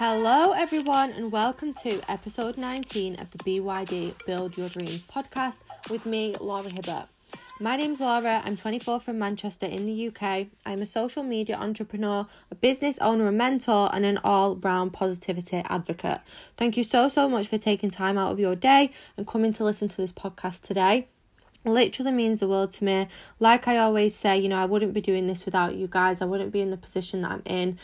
Hello, 0.00 0.52
everyone, 0.52 1.10
and 1.10 1.32
welcome 1.32 1.74
to 1.74 2.00
episode 2.08 2.56
19 2.56 3.16
of 3.16 3.32
the 3.32 3.38
BYD 3.38 4.14
Build 4.26 4.56
Your 4.56 4.68
Dreams 4.68 5.02
podcast 5.02 5.58
with 5.90 6.06
me, 6.06 6.36
Laura 6.40 6.68
Hibbert. 6.68 7.08
My 7.58 7.74
name's 7.74 7.98
Laura. 7.98 8.40
I'm 8.44 8.56
24 8.56 9.00
from 9.00 9.18
Manchester 9.18 9.66
in 9.66 9.86
the 9.86 10.06
UK. 10.06 10.46
I'm 10.64 10.82
a 10.82 10.86
social 10.86 11.24
media 11.24 11.56
entrepreneur, 11.56 12.28
a 12.48 12.54
business 12.54 12.98
owner, 12.98 13.26
a 13.26 13.32
mentor, 13.32 13.90
and 13.92 14.06
an 14.06 14.20
all 14.22 14.54
round 14.54 14.92
positivity 14.92 15.64
advocate. 15.68 16.20
Thank 16.56 16.76
you 16.76 16.84
so, 16.84 17.08
so 17.08 17.28
much 17.28 17.48
for 17.48 17.58
taking 17.58 17.90
time 17.90 18.16
out 18.16 18.30
of 18.30 18.38
your 18.38 18.54
day 18.54 18.92
and 19.16 19.26
coming 19.26 19.52
to 19.54 19.64
listen 19.64 19.88
to 19.88 19.96
this 19.96 20.12
podcast 20.12 20.62
today 20.62 21.08
literally 21.64 22.12
means 22.12 22.40
the 22.40 22.48
world 22.48 22.72
to 22.72 22.84
me. 22.84 23.08
Like 23.40 23.68
I 23.68 23.78
always 23.78 24.14
say, 24.14 24.38
you 24.38 24.48
know, 24.48 24.58
I 24.58 24.64
wouldn't 24.64 24.94
be 24.94 25.00
doing 25.00 25.26
this 25.26 25.44
without 25.44 25.74
you 25.74 25.86
guys. 25.86 26.22
I 26.22 26.24
wouldn't 26.24 26.52
be 26.52 26.60
in 26.60 26.70
the 26.70 26.76
position 26.76 27.22
that 27.22 27.32
I'm 27.32 27.42
in 27.44 27.78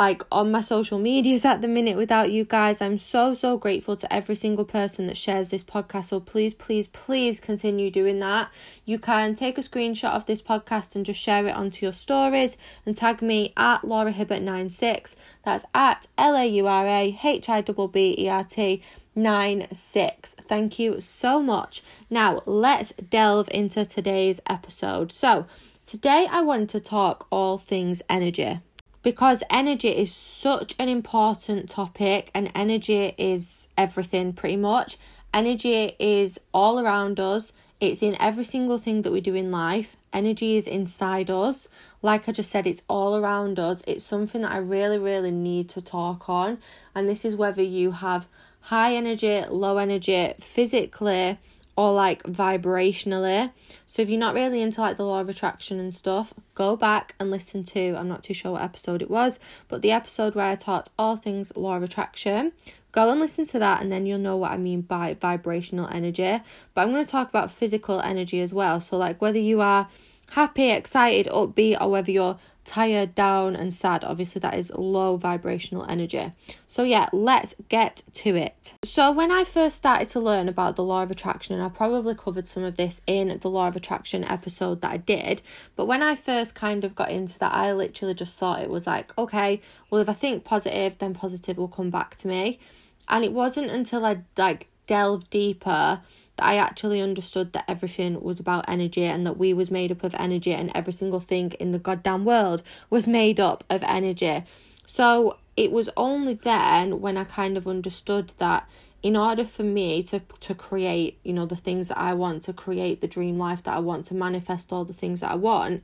like 0.00 0.24
on 0.32 0.50
my 0.50 0.62
social 0.62 0.98
medias 0.98 1.44
at 1.44 1.60
the 1.60 1.68
minute 1.68 1.94
without 1.94 2.30
you 2.30 2.42
guys. 2.42 2.80
I'm 2.80 2.96
so, 2.96 3.34
so 3.34 3.58
grateful 3.58 3.96
to 3.96 4.10
every 4.10 4.34
single 4.34 4.64
person 4.64 5.06
that 5.08 5.16
shares 5.18 5.50
this 5.50 5.62
podcast. 5.62 6.06
So 6.06 6.20
please, 6.20 6.54
please, 6.54 6.88
please 6.88 7.38
continue 7.38 7.90
doing 7.90 8.18
that. 8.20 8.48
You 8.86 8.98
can 8.98 9.34
take 9.34 9.58
a 9.58 9.60
screenshot 9.60 10.12
of 10.12 10.24
this 10.24 10.40
podcast 10.40 10.96
and 10.96 11.04
just 11.04 11.20
share 11.20 11.46
it 11.46 11.54
onto 11.54 11.84
your 11.84 11.92
stories 11.92 12.56
and 12.86 12.96
tag 12.96 13.20
me 13.20 13.52
at 13.58 13.84
Laura 13.84 14.10
Hibbert96. 14.10 15.16
That's 15.44 15.66
at 15.74 16.06
L 16.16 16.34
A 16.34 16.46
U 16.46 16.66
R 16.66 16.86
A 16.86 17.18
H 17.22 17.50
I 17.50 17.60
B 17.60 17.86
B 17.92 18.14
E 18.16 18.26
R 18.26 18.44
T. 18.44 18.82
96. 19.14 20.36
Thank 20.48 20.78
you 20.78 21.02
so 21.02 21.42
much. 21.42 21.82
Now, 22.08 22.40
let's 22.46 22.92
delve 22.92 23.50
into 23.52 23.84
today's 23.84 24.40
episode. 24.48 25.12
So, 25.12 25.46
today 25.84 26.26
I 26.30 26.40
wanted 26.40 26.70
to 26.70 26.80
talk 26.80 27.26
all 27.30 27.58
things 27.58 28.00
energy 28.08 28.60
because 29.02 29.42
energy 29.48 29.88
is 29.88 30.14
such 30.14 30.74
an 30.78 30.88
important 30.88 31.70
topic 31.70 32.30
and 32.34 32.50
energy 32.54 33.14
is 33.16 33.68
everything 33.76 34.32
pretty 34.32 34.56
much. 34.56 34.98
Energy 35.32 35.92
is 35.98 36.38
all 36.52 36.78
around 36.78 37.18
us. 37.18 37.52
It's 37.80 38.02
in 38.02 38.16
every 38.20 38.44
single 38.44 38.76
thing 38.76 39.02
that 39.02 39.12
we 39.12 39.22
do 39.22 39.34
in 39.34 39.50
life. 39.50 39.96
Energy 40.12 40.56
is 40.56 40.66
inside 40.66 41.30
us. 41.30 41.68
Like 42.02 42.28
I 42.28 42.32
just 42.32 42.50
said, 42.50 42.66
it's 42.66 42.82
all 42.88 43.16
around 43.16 43.58
us. 43.58 43.82
It's 43.86 44.04
something 44.04 44.42
that 44.42 44.52
I 44.52 44.58
really, 44.58 44.98
really 44.98 45.30
need 45.30 45.70
to 45.70 45.80
talk 45.80 46.28
on. 46.28 46.58
And 46.94 47.08
this 47.08 47.24
is 47.24 47.34
whether 47.34 47.62
you 47.62 47.92
have 47.92 48.28
high 48.62 48.94
energy, 48.94 49.42
low 49.48 49.78
energy, 49.78 50.34
physically, 50.40 51.38
or 51.80 51.94
like 51.94 52.22
vibrationally. 52.24 53.50
So 53.86 54.02
if 54.02 54.10
you're 54.10 54.20
not 54.20 54.34
really 54.34 54.60
into 54.60 54.82
like 54.82 54.98
the 54.98 55.06
law 55.06 55.22
of 55.22 55.30
attraction 55.30 55.80
and 55.80 55.94
stuff, 55.94 56.34
go 56.54 56.76
back 56.76 57.14
and 57.18 57.30
listen 57.30 57.64
to 57.64 57.96
I'm 57.96 58.06
not 58.06 58.22
too 58.22 58.34
sure 58.34 58.52
what 58.52 58.60
episode 58.60 59.00
it 59.00 59.08
was, 59.08 59.40
but 59.66 59.80
the 59.80 59.90
episode 59.90 60.34
where 60.34 60.44
I 60.44 60.56
taught 60.56 60.90
all 60.98 61.16
things 61.16 61.56
law 61.56 61.78
of 61.78 61.82
attraction. 61.82 62.52
Go 62.92 63.10
and 63.10 63.18
listen 63.18 63.46
to 63.46 63.58
that 63.60 63.80
and 63.80 63.90
then 63.90 64.04
you'll 64.04 64.18
know 64.18 64.36
what 64.36 64.50
I 64.50 64.58
mean 64.58 64.82
by 64.82 65.14
vibrational 65.14 65.88
energy. 65.90 66.42
But 66.74 66.82
I'm 66.82 66.90
going 66.90 67.02
to 67.02 67.10
talk 67.10 67.30
about 67.30 67.50
physical 67.50 68.02
energy 68.02 68.42
as 68.42 68.52
well. 68.52 68.78
So 68.80 68.98
like 68.98 69.22
whether 69.22 69.38
you 69.38 69.62
are 69.62 69.88
happy, 70.32 70.70
excited, 70.70 71.32
upbeat 71.32 71.80
or 71.80 71.90
whether 71.90 72.10
you're 72.10 72.38
tired, 72.70 73.16
down, 73.16 73.56
and 73.56 73.74
sad. 73.74 74.04
Obviously, 74.04 74.38
that 74.38 74.54
is 74.54 74.70
low 74.70 75.16
vibrational 75.16 75.84
energy. 75.88 76.32
So, 76.68 76.84
yeah, 76.84 77.08
let's 77.12 77.52
get 77.68 78.04
to 78.14 78.36
it. 78.36 78.74
So, 78.84 79.10
when 79.10 79.32
I 79.32 79.42
first 79.42 79.76
started 79.76 80.06
to 80.10 80.20
learn 80.20 80.48
about 80.48 80.76
the 80.76 80.84
law 80.84 81.02
of 81.02 81.10
attraction, 81.10 81.56
and 81.56 81.64
I 81.64 81.68
probably 81.68 82.14
covered 82.14 82.46
some 82.46 82.62
of 82.62 82.76
this 82.76 83.00
in 83.08 83.36
the 83.40 83.50
law 83.50 83.66
of 83.66 83.74
attraction 83.74 84.22
episode 84.22 84.82
that 84.82 84.92
I 84.92 84.98
did, 84.98 85.42
but 85.74 85.86
when 85.86 86.00
I 86.00 86.14
first 86.14 86.54
kind 86.54 86.84
of 86.84 86.94
got 86.94 87.10
into 87.10 87.40
that, 87.40 87.52
I 87.52 87.72
literally 87.72 88.14
just 88.14 88.38
thought 88.38 88.62
it 88.62 88.70
was 88.70 88.86
like, 88.86 89.18
okay, 89.18 89.60
well, 89.90 90.00
if 90.00 90.08
I 90.08 90.12
think 90.12 90.44
positive, 90.44 90.96
then 90.98 91.12
positive 91.12 91.58
will 91.58 91.66
come 91.66 91.90
back 91.90 92.14
to 92.16 92.28
me. 92.28 92.60
And 93.08 93.24
it 93.24 93.32
wasn't 93.32 93.72
until 93.72 94.06
I 94.06 94.22
like 94.36 94.68
delved 94.86 95.28
deeper 95.30 96.02
that 96.40 96.46
I 96.46 96.56
actually 96.56 97.02
understood 97.02 97.52
that 97.52 97.64
everything 97.68 98.18
was 98.22 98.40
about 98.40 98.64
energy 98.66 99.04
and 99.04 99.26
that 99.26 99.36
we 99.36 99.52
was 99.52 99.70
made 99.70 99.92
up 99.92 100.02
of 100.02 100.14
energy 100.14 100.54
and 100.54 100.72
every 100.74 100.94
single 100.94 101.20
thing 101.20 101.52
in 101.60 101.70
the 101.70 101.78
goddamn 101.78 102.24
world 102.24 102.62
was 102.88 103.06
made 103.06 103.38
up 103.38 103.62
of 103.68 103.82
energy. 103.82 104.44
So 104.86 105.36
it 105.54 105.70
was 105.70 105.90
only 105.98 106.32
then 106.32 107.02
when 107.02 107.18
I 107.18 107.24
kind 107.24 107.58
of 107.58 107.68
understood 107.68 108.32
that 108.38 108.66
in 109.02 109.16
order 109.16 109.44
for 109.44 109.62
me 109.62 110.02
to 110.04 110.20
to 110.40 110.54
create, 110.54 111.18
you 111.24 111.34
know, 111.34 111.46
the 111.46 111.56
things 111.56 111.88
that 111.88 111.98
I 111.98 112.14
want, 112.14 112.42
to 112.44 112.52
create 112.54 113.02
the 113.02 113.08
dream 113.08 113.36
life 113.36 113.62
that 113.64 113.76
I 113.76 113.80
want, 113.80 114.06
to 114.06 114.14
manifest 114.14 114.72
all 114.72 114.84
the 114.86 114.94
things 114.94 115.20
that 115.20 115.30
I 115.30 115.36
want, 115.36 115.82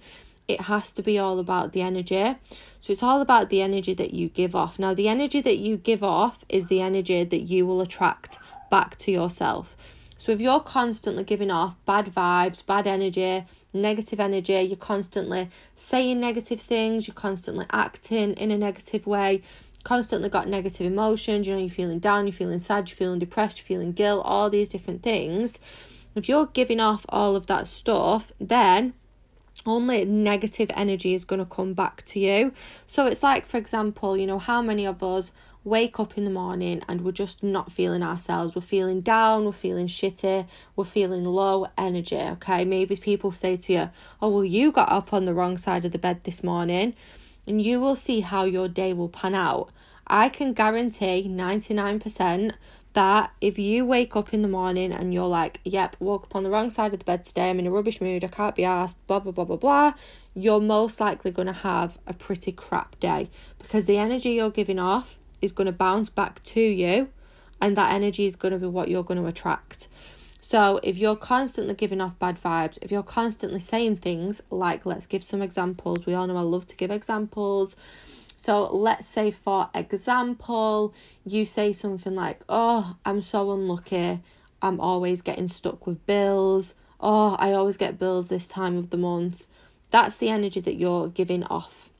it 0.48 0.62
has 0.62 0.90
to 0.92 1.02
be 1.02 1.18
all 1.18 1.38
about 1.38 1.72
the 1.72 1.82
energy. 1.82 2.34
So 2.80 2.92
it's 2.92 3.02
all 3.02 3.20
about 3.20 3.50
the 3.50 3.60
energy 3.60 3.92
that 3.94 4.14
you 4.14 4.28
give 4.30 4.54
off. 4.54 4.78
Now, 4.78 4.94
the 4.94 5.08
energy 5.08 5.42
that 5.42 5.58
you 5.58 5.76
give 5.76 6.02
off 6.02 6.44
is 6.48 6.68
the 6.68 6.80
energy 6.80 7.24
that 7.24 7.42
you 7.42 7.66
will 7.66 7.82
attract 7.82 8.38
back 8.70 8.96
to 8.96 9.10
yourself. 9.10 9.76
So 10.26 10.32
if 10.32 10.40
you're 10.40 10.58
constantly 10.58 11.22
giving 11.22 11.52
off 11.52 11.76
bad 11.84 12.06
vibes, 12.06 12.66
bad 12.66 12.88
energy, 12.88 13.44
negative 13.72 14.18
energy, 14.18 14.60
you're 14.60 14.76
constantly 14.76 15.50
saying 15.76 16.18
negative 16.18 16.60
things, 16.60 17.06
you're 17.06 17.14
constantly 17.14 17.64
acting 17.70 18.32
in 18.32 18.50
a 18.50 18.58
negative 18.58 19.06
way, 19.06 19.42
constantly 19.84 20.28
got 20.28 20.48
negative 20.48 20.84
emotions, 20.84 21.46
you 21.46 21.54
know, 21.54 21.60
you're 21.60 21.70
feeling 21.70 22.00
down, 22.00 22.26
you're 22.26 22.32
feeling 22.32 22.58
sad, 22.58 22.90
you're 22.90 22.96
feeling 22.96 23.20
depressed, 23.20 23.58
you're 23.58 23.66
feeling 23.66 23.92
guilt, 23.92 24.22
all 24.24 24.50
these 24.50 24.68
different 24.68 25.04
things. 25.04 25.60
If 26.16 26.28
you're 26.28 26.46
giving 26.46 26.80
off 26.80 27.06
all 27.08 27.36
of 27.36 27.46
that 27.46 27.68
stuff, 27.68 28.32
then 28.40 28.94
only 29.64 30.04
negative 30.04 30.72
energy 30.74 31.14
is 31.14 31.24
going 31.24 31.38
to 31.38 31.46
come 31.46 31.72
back 31.72 32.02
to 32.02 32.18
you. 32.18 32.52
So 32.84 33.06
it's 33.06 33.22
like, 33.22 33.46
for 33.46 33.58
example, 33.58 34.16
you 34.16 34.26
know, 34.26 34.40
how 34.40 34.60
many 34.60 34.88
of 34.88 35.04
us 35.04 35.30
wake 35.66 35.98
up 35.98 36.16
in 36.16 36.24
the 36.24 36.30
morning 36.30 36.80
and 36.88 37.00
we're 37.00 37.10
just 37.10 37.42
not 37.42 37.72
feeling 37.72 38.02
ourselves. 38.02 38.54
We're 38.54 38.62
feeling 38.62 39.00
down, 39.00 39.44
we're 39.44 39.50
feeling 39.50 39.88
shitty, 39.88 40.46
we're 40.76 40.84
feeling 40.84 41.24
low 41.24 41.66
energy. 41.76 42.16
Okay, 42.16 42.64
maybe 42.64 42.94
people 42.94 43.32
say 43.32 43.56
to 43.56 43.72
you, 43.72 43.90
Oh, 44.22 44.28
well, 44.28 44.44
you 44.44 44.70
got 44.70 44.92
up 44.92 45.12
on 45.12 45.24
the 45.24 45.34
wrong 45.34 45.58
side 45.58 45.84
of 45.84 45.90
the 45.90 45.98
bed 45.98 46.22
this 46.22 46.44
morning, 46.44 46.94
and 47.48 47.60
you 47.60 47.80
will 47.80 47.96
see 47.96 48.20
how 48.20 48.44
your 48.44 48.68
day 48.68 48.92
will 48.92 49.08
pan 49.08 49.34
out. 49.34 49.70
I 50.06 50.28
can 50.28 50.52
guarantee 50.52 51.26
99% 51.28 52.52
that 52.92 53.32
if 53.40 53.58
you 53.58 53.84
wake 53.84 54.14
up 54.14 54.32
in 54.32 54.42
the 54.42 54.48
morning 54.48 54.92
and 54.92 55.12
you're 55.12 55.26
like, 55.26 55.60
Yep, 55.64 55.96
woke 55.98 56.24
up 56.24 56.36
on 56.36 56.44
the 56.44 56.50
wrong 56.50 56.70
side 56.70 56.92
of 56.92 57.00
the 57.00 57.04
bed 57.04 57.24
today, 57.24 57.50
I'm 57.50 57.58
in 57.58 57.66
a 57.66 57.72
rubbish 57.72 58.00
mood, 58.00 58.22
I 58.22 58.28
can't 58.28 58.54
be 58.54 58.64
asked, 58.64 59.04
blah, 59.08 59.18
blah, 59.18 59.32
blah, 59.32 59.44
blah, 59.44 59.56
blah, 59.56 59.94
you're 60.32 60.60
most 60.60 61.00
likely 61.00 61.32
going 61.32 61.46
to 61.46 61.52
have 61.52 61.98
a 62.06 62.14
pretty 62.14 62.52
crap 62.52 63.00
day 63.00 63.30
because 63.58 63.86
the 63.86 63.98
energy 63.98 64.30
you're 64.30 64.50
giving 64.50 64.78
off 64.78 65.18
is 65.42 65.52
going 65.52 65.66
to 65.66 65.72
bounce 65.72 66.08
back 66.08 66.42
to 66.44 66.60
you 66.60 67.08
and 67.60 67.76
that 67.76 67.92
energy 67.92 68.26
is 68.26 68.36
going 68.36 68.52
to 68.52 68.58
be 68.58 68.66
what 68.66 68.88
you're 68.88 69.02
going 69.02 69.20
to 69.20 69.26
attract. 69.26 69.88
So, 70.40 70.78
if 70.84 70.96
you're 70.96 71.16
constantly 71.16 71.74
giving 71.74 72.00
off 72.00 72.18
bad 72.20 72.40
vibes, 72.40 72.78
if 72.80 72.92
you're 72.92 73.02
constantly 73.02 73.58
saying 73.58 73.96
things 73.96 74.40
like, 74.50 74.86
let's 74.86 75.06
give 75.06 75.24
some 75.24 75.42
examples, 75.42 76.06
we 76.06 76.14
all 76.14 76.26
know 76.26 76.36
I 76.36 76.42
love 76.42 76.68
to 76.68 76.76
give 76.76 76.90
examples. 76.92 77.74
So, 78.36 78.72
let's 78.72 79.08
say, 79.08 79.32
for 79.32 79.68
example, 79.74 80.94
you 81.24 81.46
say 81.46 81.72
something 81.72 82.14
like, 82.14 82.42
Oh, 82.48 82.94
I'm 83.04 83.22
so 83.22 83.50
unlucky, 83.50 84.20
I'm 84.62 84.78
always 84.78 85.20
getting 85.20 85.48
stuck 85.48 85.84
with 85.84 86.06
bills, 86.06 86.74
oh, 87.00 87.34
I 87.40 87.52
always 87.52 87.76
get 87.76 87.98
bills 87.98 88.28
this 88.28 88.46
time 88.46 88.76
of 88.76 88.90
the 88.90 88.96
month. 88.96 89.48
That's 89.90 90.18
the 90.18 90.28
energy 90.28 90.60
that 90.60 90.76
you're 90.76 91.08
giving 91.08 91.42
off. 91.44 91.90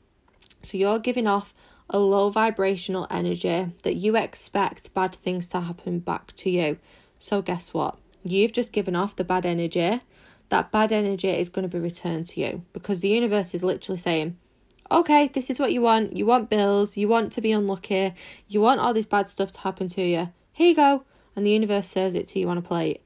So, 0.61 0.77
you're 0.77 0.99
giving 0.99 1.27
off 1.27 1.53
a 1.89 1.99
low 1.99 2.29
vibrational 2.29 3.07
energy 3.09 3.71
that 3.83 3.95
you 3.95 4.15
expect 4.15 4.93
bad 4.93 5.15
things 5.15 5.47
to 5.47 5.61
happen 5.61 5.99
back 5.99 6.33
to 6.33 6.49
you. 6.49 6.77
So, 7.19 7.41
guess 7.41 7.73
what? 7.73 7.97
You've 8.23 8.51
just 8.51 8.73
given 8.73 8.95
off 8.95 9.15
the 9.15 9.23
bad 9.23 9.45
energy. 9.45 10.01
That 10.49 10.71
bad 10.71 10.91
energy 10.91 11.29
is 11.29 11.49
going 11.49 11.69
to 11.69 11.73
be 11.73 11.81
returned 11.81 12.27
to 12.27 12.41
you 12.41 12.63
because 12.73 13.01
the 13.01 13.09
universe 13.09 13.53
is 13.53 13.63
literally 13.63 13.97
saying, 13.97 14.37
okay, 14.91 15.29
this 15.33 15.49
is 15.49 15.59
what 15.59 15.73
you 15.73 15.81
want. 15.81 16.15
You 16.15 16.25
want 16.25 16.49
bills. 16.49 16.97
You 16.97 17.07
want 17.07 17.31
to 17.33 17.41
be 17.41 17.51
unlucky. 17.51 18.13
You 18.47 18.61
want 18.61 18.79
all 18.79 18.93
this 18.93 19.05
bad 19.05 19.29
stuff 19.29 19.51
to 19.53 19.59
happen 19.61 19.87
to 19.89 20.01
you. 20.01 20.31
Here 20.53 20.69
you 20.69 20.75
go. 20.75 21.03
And 21.35 21.45
the 21.45 21.51
universe 21.51 21.87
serves 21.87 22.15
it 22.15 22.27
to 22.29 22.39
you 22.39 22.49
on 22.49 22.57
a 22.57 22.61
plate. 22.61 23.01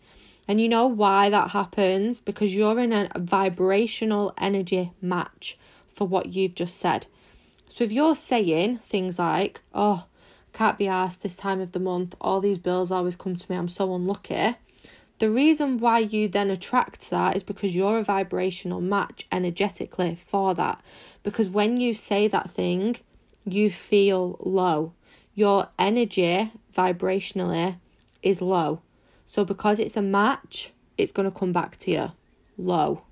And 0.47 0.59
you 0.59 0.69
know 0.69 0.87
why 0.87 1.29
that 1.29 1.51
happens? 1.51 2.19
Because 2.19 2.55
you're 2.55 2.79
in 2.79 2.93
a 2.93 3.09
vibrational 3.17 4.33
energy 4.37 4.91
match 5.01 5.57
for 5.87 6.07
what 6.07 6.33
you've 6.33 6.55
just 6.55 6.77
said. 6.77 7.07
So 7.71 7.85
if 7.85 7.93
you're 7.93 8.17
saying 8.17 8.79
things 8.79 9.17
like, 9.17 9.61
oh, 9.73 10.05
can't 10.51 10.77
be 10.77 10.89
asked 10.89 11.23
this 11.23 11.37
time 11.37 11.61
of 11.61 11.71
the 11.71 11.79
month, 11.79 12.15
all 12.19 12.41
these 12.41 12.57
bills 12.57 12.91
always 12.91 13.15
come 13.15 13.37
to 13.37 13.49
me, 13.49 13.55
I'm 13.55 13.69
so 13.69 13.95
unlucky. 13.95 14.55
The 15.19 15.29
reason 15.29 15.79
why 15.79 15.99
you 15.99 16.27
then 16.27 16.51
attract 16.51 17.09
that 17.11 17.37
is 17.37 17.43
because 17.43 17.73
you're 17.73 17.99
a 17.99 18.03
vibrational 18.03 18.81
match 18.81 19.25
energetically 19.31 20.15
for 20.15 20.53
that. 20.53 20.81
Because 21.23 21.47
when 21.47 21.79
you 21.79 21.93
say 21.93 22.27
that 22.27 22.49
thing, 22.49 22.97
you 23.45 23.71
feel 23.71 24.35
low. 24.41 24.91
Your 25.33 25.69
energy 25.79 26.51
vibrationally 26.75 27.77
is 28.21 28.41
low. 28.41 28.81
So 29.23 29.45
because 29.45 29.79
it's 29.79 29.95
a 29.95 30.01
match, 30.01 30.73
it's 30.97 31.13
going 31.13 31.31
to 31.31 31.39
come 31.39 31.53
back 31.53 31.77
to 31.77 31.91
you 31.91 32.11
low. 32.57 33.03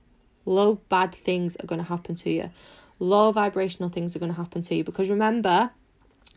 Low 0.43 0.81
bad 0.89 1.15
things 1.15 1.55
are 1.57 1.65
going 1.65 1.79
to 1.79 1.87
happen 1.87 2.15
to 2.15 2.29
you 2.29 2.49
low 2.99 3.31
vibrational 3.31 3.89
things 3.89 4.15
are 4.15 4.19
going 4.19 4.31
to 4.31 4.37
happen 4.37 4.61
to 4.61 4.75
you 4.75 4.83
because 4.83 5.09
remember 5.09 5.71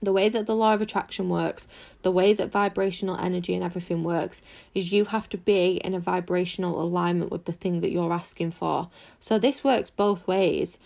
the 0.03 0.13
way 0.13 0.29
that 0.29 0.47
the 0.47 0.57
law 0.57 0.75
of 0.75 0.83
attraction 0.83 1.29
works, 1.29 1.69
the 2.03 2.11
way 2.11 2.33
that 2.33 2.51
vibrational 2.51 3.17
energy 3.19 3.55
and 3.55 3.63
everything 3.63 4.03
works, 4.03 4.43
is 4.75 4.93
you 4.93 5.05
have 5.07 5.29
to 5.29 5.39
be 5.39 5.77
in 5.77 5.95
a 5.95 6.01
vibrational 6.01 6.83
alignment 6.83 7.31
with 7.31 7.45
the 7.45 7.53
thing 7.53 7.81
that 7.81 7.93
you're 7.93 8.13
asking 8.13 8.51
for. 8.51 8.91
So 9.21 9.39
this 9.39 9.63
works 9.63 9.91
both 9.91 10.27
ways. 10.27 10.79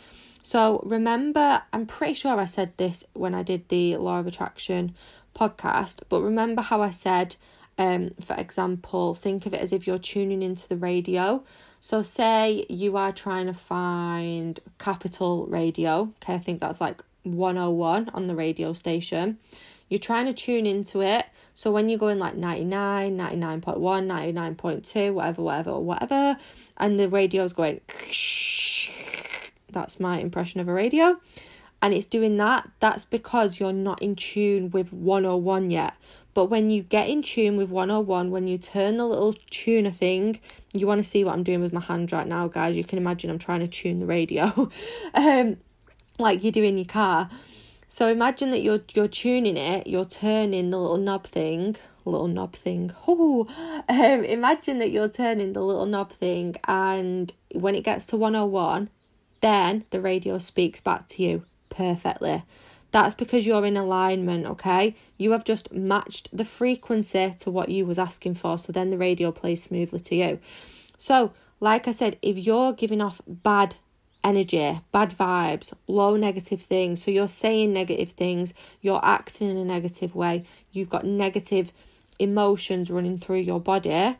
So 0.42 0.82
remember, 0.84 1.62
I'm 1.72 1.86
pretty 1.86 2.14
sure 2.14 2.38
I 2.38 2.44
said 2.44 2.76
this 2.76 3.04
when 3.14 3.34
I 3.34 3.42
did 3.42 3.68
the 3.68 3.96
law 3.96 4.20
of 4.20 4.26
attraction 4.26 4.94
podcast, 5.34 6.02
but 6.08 6.20
remember 6.20 6.62
how 6.62 6.82
I 6.82 6.90
said, 6.90 7.36
um, 7.78 8.10
for 8.20 8.34
example, 8.36 9.14
think 9.14 9.46
of 9.46 9.54
it 9.54 9.60
as 9.60 9.72
if 9.72 9.86
you're 9.86 9.98
tuning 9.98 10.42
into 10.42 10.68
the 10.68 10.76
radio. 10.76 11.44
So, 11.80 12.02
say 12.02 12.64
you 12.68 12.96
are 12.96 13.12
trying 13.12 13.46
to 13.46 13.54
find 13.54 14.58
Capital 14.78 15.46
Radio, 15.46 16.12
okay, 16.22 16.34
I 16.34 16.38
think 16.38 16.60
that's 16.60 16.80
like 16.80 17.02
101 17.24 18.10
on 18.14 18.26
the 18.26 18.34
radio 18.34 18.72
station. 18.72 19.38
You're 19.88 19.98
trying 19.98 20.26
to 20.26 20.32
tune 20.32 20.66
into 20.66 21.00
it. 21.02 21.26
So 21.54 21.70
when 21.70 21.88
you're 21.88 21.98
going 21.98 22.18
like 22.18 22.36
99, 22.36 23.16
99.1, 23.16 23.62
99.2, 23.78 25.14
whatever, 25.14 25.42
whatever, 25.42 25.78
whatever, 25.78 26.36
and 26.76 26.98
the 26.98 27.08
radio's 27.08 27.52
going, 27.52 27.80
that's 29.72 30.00
my 30.00 30.18
impression 30.18 30.60
of 30.60 30.68
a 30.68 30.72
radio, 30.72 31.18
and 31.80 31.94
it's 31.94 32.06
doing 32.06 32.36
that, 32.38 32.68
that's 32.80 33.04
because 33.04 33.60
you're 33.60 33.72
not 33.72 34.02
in 34.02 34.16
tune 34.16 34.70
with 34.70 34.92
101 34.92 35.70
yet. 35.70 35.94
But 36.36 36.50
when 36.50 36.68
you 36.68 36.82
get 36.82 37.08
in 37.08 37.22
tune 37.22 37.56
with 37.56 37.70
101, 37.70 38.30
when 38.30 38.46
you 38.46 38.58
turn 38.58 38.98
the 38.98 39.06
little 39.06 39.32
tuner 39.32 39.90
thing, 39.90 40.38
you 40.74 40.86
want 40.86 40.98
to 40.98 41.02
see 41.02 41.24
what 41.24 41.32
I'm 41.32 41.42
doing 41.42 41.62
with 41.62 41.72
my 41.72 41.80
hand 41.80 42.12
right 42.12 42.26
now, 42.26 42.46
guys. 42.46 42.76
You 42.76 42.84
can 42.84 42.98
imagine 42.98 43.30
I'm 43.30 43.38
trying 43.38 43.60
to 43.60 43.66
tune 43.66 44.00
the 44.00 44.06
radio. 44.06 44.70
um, 45.14 45.56
like 46.18 46.44
you 46.44 46.52
do 46.52 46.62
in 46.62 46.76
your 46.76 46.84
car. 46.84 47.30
So 47.88 48.08
imagine 48.08 48.50
that 48.50 48.60
you're 48.60 48.82
you're 48.92 49.08
tuning 49.08 49.56
it, 49.56 49.86
you're 49.86 50.04
turning 50.04 50.68
the 50.68 50.78
little 50.78 50.98
knob 50.98 51.24
thing, 51.24 51.76
little 52.04 52.28
knob 52.28 52.52
thing. 52.52 52.92
Oh, 53.08 53.46
um, 53.88 54.22
imagine 54.22 54.78
that 54.80 54.90
you're 54.90 55.08
turning 55.08 55.54
the 55.54 55.62
little 55.62 55.86
knob 55.86 56.12
thing, 56.12 56.56
and 56.68 57.32
when 57.54 57.74
it 57.74 57.82
gets 57.82 58.04
to 58.06 58.16
one 58.18 58.34
hundred 58.34 58.44
oh 58.44 58.48
one, 58.48 58.90
then 59.40 59.86
the 59.88 60.02
radio 60.02 60.36
speaks 60.36 60.82
back 60.82 61.08
to 61.08 61.22
you 61.22 61.44
perfectly. 61.70 62.42
That's 62.92 63.14
because 63.14 63.46
you're 63.46 63.66
in 63.66 63.76
alignment, 63.76 64.46
okay? 64.46 64.94
You 65.18 65.32
have 65.32 65.44
just 65.44 65.72
matched 65.72 66.34
the 66.36 66.44
frequency 66.44 67.34
to 67.40 67.50
what 67.50 67.68
you 67.68 67.84
was 67.84 67.98
asking 67.98 68.34
for, 68.34 68.58
so 68.58 68.72
then 68.72 68.90
the 68.90 68.98
radio 68.98 69.32
plays 69.32 69.62
smoothly 69.62 70.00
to 70.00 70.14
you. 70.14 70.40
So, 70.96 71.32
like 71.60 71.88
I 71.88 71.92
said, 71.92 72.18
if 72.22 72.38
you're 72.38 72.72
giving 72.72 73.02
off 73.02 73.20
bad 73.26 73.76
energy, 74.26 74.80
bad 74.90 75.10
vibes, 75.10 75.72
low 75.86 76.16
negative 76.16 76.60
things. 76.60 77.02
So 77.02 77.12
you're 77.12 77.28
saying 77.28 77.72
negative 77.72 78.10
things, 78.10 78.52
you're 78.82 79.04
acting 79.04 79.50
in 79.50 79.56
a 79.56 79.64
negative 79.64 80.16
way, 80.16 80.44
you've 80.72 80.90
got 80.90 81.06
negative 81.06 81.72
emotions 82.18 82.90
running 82.90 83.18
through 83.18 83.38
your 83.38 83.60
body, 83.60 84.16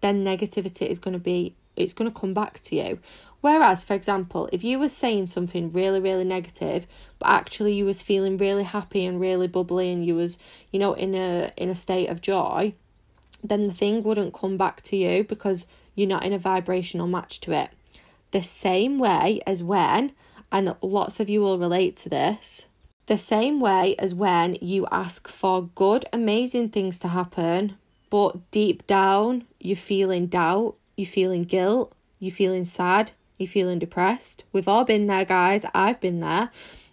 then 0.00 0.24
negativity 0.24 0.86
is 0.86 0.98
going 0.98 1.12
to 1.12 1.20
be 1.20 1.54
it's 1.74 1.92
going 1.94 2.10
to 2.10 2.18
come 2.18 2.34
back 2.34 2.60
to 2.60 2.76
you. 2.76 2.98
Whereas, 3.42 3.84
for 3.84 3.94
example, 3.94 4.48
if 4.52 4.62
you 4.62 4.78
were 4.78 4.88
saying 4.88 5.26
something 5.26 5.72
really, 5.72 5.98
really 5.98 6.24
negative, 6.24 6.86
but 7.18 7.28
actually 7.28 7.74
you 7.74 7.84
was 7.84 8.00
feeling 8.00 8.36
really 8.36 8.62
happy 8.62 9.04
and 9.04 9.20
really 9.20 9.48
bubbly 9.48 9.90
and 9.90 10.06
you 10.06 10.14
was, 10.14 10.38
you 10.70 10.78
know, 10.78 10.94
in 10.94 11.14
a 11.16 11.50
in 11.56 11.68
a 11.68 11.74
state 11.74 12.08
of 12.08 12.20
joy, 12.20 12.72
then 13.42 13.66
the 13.66 13.72
thing 13.72 14.04
wouldn't 14.04 14.32
come 14.32 14.56
back 14.56 14.80
to 14.82 14.96
you 14.96 15.24
because 15.24 15.66
you're 15.96 16.08
not 16.08 16.24
in 16.24 16.32
a 16.32 16.38
vibrational 16.38 17.08
match 17.08 17.40
to 17.40 17.52
it. 17.52 17.70
The 18.30 18.44
same 18.44 19.00
way 19.00 19.40
as 19.44 19.60
when, 19.60 20.12
and 20.52 20.76
lots 20.80 21.18
of 21.18 21.28
you 21.28 21.42
will 21.42 21.58
relate 21.58 21.96
to 21.98 22.08
this, 22.08 22.66
the 23.06 23.18
same 23.18 23.58
way 23.58 23.96
as 23.98 24.14
when 24.14 24.56
you 24.60 24.86
ask 24.92 25.26
for 25.26 25.64
good, 25.74 26.04
amazing 26.12 26.68
things 26.68 26.96
to 27.00 27.08
happen, 27.08 27.76
but 28.08 28.52
deep 28.52 28.86
down 28.86 29.46
you're 29.58 29.76
feeling 29.76 30.28
doubt, 30.28 30.76
you're 30.96 31.06
feeling 31.06 31.42
guilt, 31.42 31.92
you're 32.20 32.32
feeling 32.32 32.64
sad, 32.64 33.10
you're 33.38 33.48
feeling 33.48 33.78
depressed. 33.78 34.44
We've 34.52 34.68
all 34.68 34.84
been 34.84 35.06
there, 35.06 35.24
guys. 35.24 35.64
I've 35.74 36.00
been 36.00 36.20
there 36.20 36.50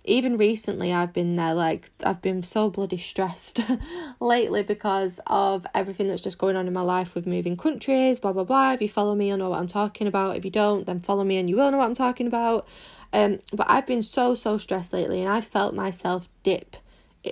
even 0.09 0.37
recently 0.37 0.91
I've 0.91 1.13
been 1.13 1.35
there 1.35 1.53
like 1.53 1.91
I've 2.03 2.21
been 2.21 2.41
so 2.41 2.69
bloody 2.69 2.97
stressed 2.97 3.61
lately 4.19 4.63
because 4.63 5.19
of 5.27 5.67
everything 5.75 6.07
that's 6.07 6.21
just 6.21 6.37
going 6.37 6.55
on 6.55 6.67
in 6.67 6.73
my 6.73 6.81
life 6.81 7.15
with 7.15 7.27
moving 7.27 7.55
countries, 7.55 8.19
blah 8.19 8.33
blah 8.33 8.43
blah. 8.43 8.73
If 8.73 8.81
you 8.81 8.89
follow 8.89 9.15
me, 9.15 9.27
you'll 9.27 9.37
know 9.37 9.51
what 9.51 9.59
I'm 9.59 9.67
talking 9.67 10.07
about. 10.07 10.35
If 10.35 10.45
you 10.45 10.51
don't, 10.51 10.85
then 10.85 10.99
follow 10.99 11.23
me 11.23 11.37
and 11.37 11.49
you 11.49 11.57
will 11.57 11.71
know 11.71 11.77
what 11.77 11.85
I'm 11.85 11.95
talking 11.95 12.27
about. 12.27 12.67
Um, 13.13 13.39
but 13.53 13.69
I've 13.69 13.85
been 13.85 14.01
so 14.01 14.35
so 14.35 14.57
stressed 14.57 14.93
lately, 14.93 15.21
and 15.21 15.31
I 15.31 15.41
felt 15.41 15.75
myself 15.75 16.27
dip 16.43 16.75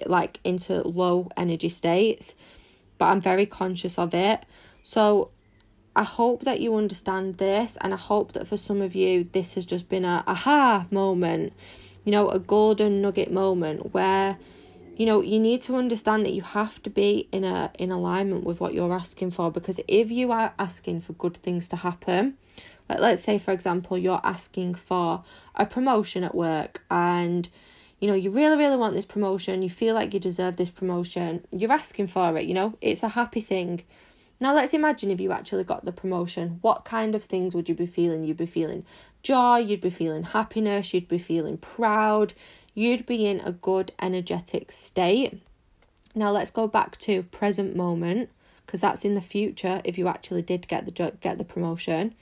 like 0.06 0.40
into 0.44 0.88
low 0.88 1.30
energy 1.36 1.70
states. 1.70 2.36
But 2.98 3.06
I'm 3.06 3.22
very 3.22 3.46
conscious 3.46 3.98
of 3.98 4.14
it. 4.14 4.46
So 4.84 5.32
I 5.98 6.04
hope 6.04 6.44
that 6.44 6.62
you 6.62 6.76
understand 6.76 7.38
this, 7.38 7.78
and 7.82 7.94
I 7.94 7.98
hope 7.98 8.34
that 8.34 8.48
for 8.48 8.56
some 8.56 8.82
of 8.82 8.96
you, 8.96 9.28
this 9.32 9.56
has 9.56 9.66
just 9.66 9.90
been 9.90 10.06
a 10.06 10.24
aha 10.28 10.86
moment 10.92 11.54
you 12.08 12.12
know, 12.12 12.30
a 12.30 12.40
golden 12.40 13.02
nugget 13.02 13.34
moment 13.34 13.94
where 13.94 14.38
you 14.96 15.06
know 15.06 15.20
you 15.22 15.42
need 15.42 15.62
to 15.64 15.76
understand 15.76 16.26
that 16.26 16.32
you 16.32 16.42
have 16.42 16.82
to 16.84 16.90
be 16.90 17.28
in 17.34 17.44
a 17.44 17.70
in 17.78 17.92
alignment 17.92 18.46
with 18.46 18.62
what 18.62 18.74
you're 18.74 18.94
asking 18.94 19.30
for 19.30 19.52
because 19.52 19.82
if 19.90 20.10
you 20.10 20.32
are 20.32 20.54
asking 20.58 21.02
for 21.02 21.12
good 21.14 21.36
things 21.36 21.68
to 21.68 21.76
happen 21.76 22.36
like 22.88 23.00
let's 23.00 23.22
say 23.22 23.38
for 23.38 23.52
example 23.52 23.98
you're 23.98 24.22
asking 24.24 24.74
for 24.74 25.22
a 25.54 25.66
promotion 25.66 26.24
at 26.24 26.34
work 26.34 26.82
and 26.90 27.50
you 28.00 28.08
know 28.08 28.16
you 28.16 28.32
really 28.32 28.58
really 28.58 28.78
want 28.78 28.96
this 28.96 29.06
promotion 29.06 29.62
you 29.62 29.70
feel 29.70 29.94
like 29.94 30.14
you 30.14 30.20
deserve 30.20 30.56
this 30.56 30.72
promotion 30.72 31.46
you're 31.52 31.72
asking 31.72 32.08
for 32.08 32.38
it 32.38 32.46
you 32.46 32.54
know 32.54 32.76
it's 32.82 33.04
a 33.04 33.10
happy 33.10 33.42
thing 33.42 33.84
now 34.40 34.54
let's 34.54 34.74
imagine 34.74 35.12
if 35.12 35.20
you 35.20 35.32
actually 35.32 35.64
got 35.64 35.86
the 35.86 35.92
promotion 35.92 36.60
what 36.62 36.86
kind 36.86 37.16
of 37.16 37.24
things 37.24 37.56
would 37.56 37.68
you 37.68 37.76
be 37.76 37.86
feeling 37.86 38.24
you'd 38.24 38.38
be 38.38 38.46
feeling 38.46 38.86
joy, 39.28 39.58
you'd 39.58 39.82
be 39.82 39.90
feeling 39.90 40.24
happiness, 40.24 40.94
you'd 40.94 41.08
be 41.08 41.18
feeling 41.18 41.58
proud, 41.58 42.34
you'd 42.74 43.06
be 43.06 43.26
in 43.26 43.42
a 43.42 43.52
good 43.52 43.92
energetic 44.02 44.72
state. 44.72 45.42
Now 46.16 46.32
let's 46.32 46.50
go 46.50 46.68
back 46.68 46.98
to 47.00 47.24
present 47.24 47.76
moment 47.76 48.30
because 48.66 48.80
that's 48.80 49.04
in 49.04 49.16
the 49.16 49.22
future 49.22 49.82
if 49.84 49.98
you 49.98 50.08
actually 50.08 50.42
did 50.42 50.68
get 50.68 50.86
the 50.86 50.92
get 51.20 51.38
the 51.38 51.44
promotion. 51.44 52.16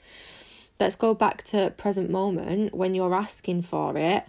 Let's 0.80 0.96
go 0.96 1.14
back 1.14 1.42
to 1.44 1.70
present 1.76 2.10
moment 2.10 2.74
when 2.74 2.94
you're 2.94 3.14
asking 3.14 3.62
for 3.62 3.96
it. 3.96 4.24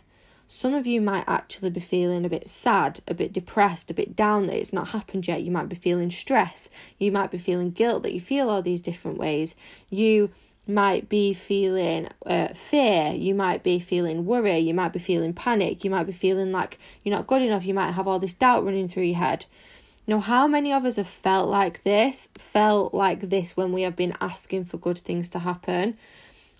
Some 0.48 0.74
of 0.74 0.88
you 0.88 1.02
might 1.02 1.26
actually 1.28 1.70
be 1.70 1.82
feeling 1.82 2.24
a 2.24 2.30
bit 2.30 2.50
sad, 2.50 3.02
a 3.08 3.14
bit 3.14 3.34
depressed, 3.34 3.92
a 3.92 3.94
bit 3.94 4.16
down 4.16 4.46
that 4.48 4.58
it's 4.58 4.72
not 4.72 4.90
happened 4.90 5.28
yet. 5.28 5.44
You 5.44 5.52
might 5.52 5.68
be 5.68 5.76
feeling 5.76 6.10
stress. 6.10 6.70
You 6.98 7.12
might 7.12 7.32
be 7.32 7.38
feeling 7.38 7.72
guilt 7.72 8.04
that 8.04 8.14
you 8.14 8.22
feel 8.22 8.50
all 8.50 8.62
these 8.62 8.82
different 8.82 9.18
ways. 9.18 9.56
You 9.90 10.30
might 10.66 11.08
be 11.10 11.34
feeling 11.34 12.10
uh, 12.26 12.50
fear, 12.50 13.14
you 13.14 13.34
might 13.34 13.64
be 13.64 13.80
feeling 13.80 14.26
worry, 14.26 14.58
you 14.58 14.74
might 14.74 14.92
be 14.94 15.00
feeling 15.00 15.34
panic, 15.34 15.84
you 15.84 15.90
might 15.90 16.04
be 16.04 16.12
feeling 16.12 16.52
like 16.52 16.78
you're 17.04 17.16
not 17.16 17.28
good 17.28 17.42
enough, 17.42 17.66
you 17.66 17.74
might 17.74 17.92
have 17.92 18.08
all 18.08 18.20
this 18.20 18.34
doubt 18.34 18.66
running 18.66 18.88
through 18.88 19.04
your 19.04 19.18
head. 19.18 19.46
Now, 20.06 20.20
how 20.20 20.48
many 20.48 20.72
of 20.72 20.86
us 20.86 20.96
have 20.96 21.08
felt 21.08 21.50
like 21.50 21.84
this, 21.84 22.30
felt 22.36 22.94
like 22.94 23.30
this 23.30 23.58
when 23.58 23.72
we 23.74 23.82
have 23.82 23.96
been 23.96 24.16
asking 24.22 24.66
for 24.66 24.78
good 24.78 24.98
things 24.98 25.28
to 25.30 25.40
happen? 25.40 25.98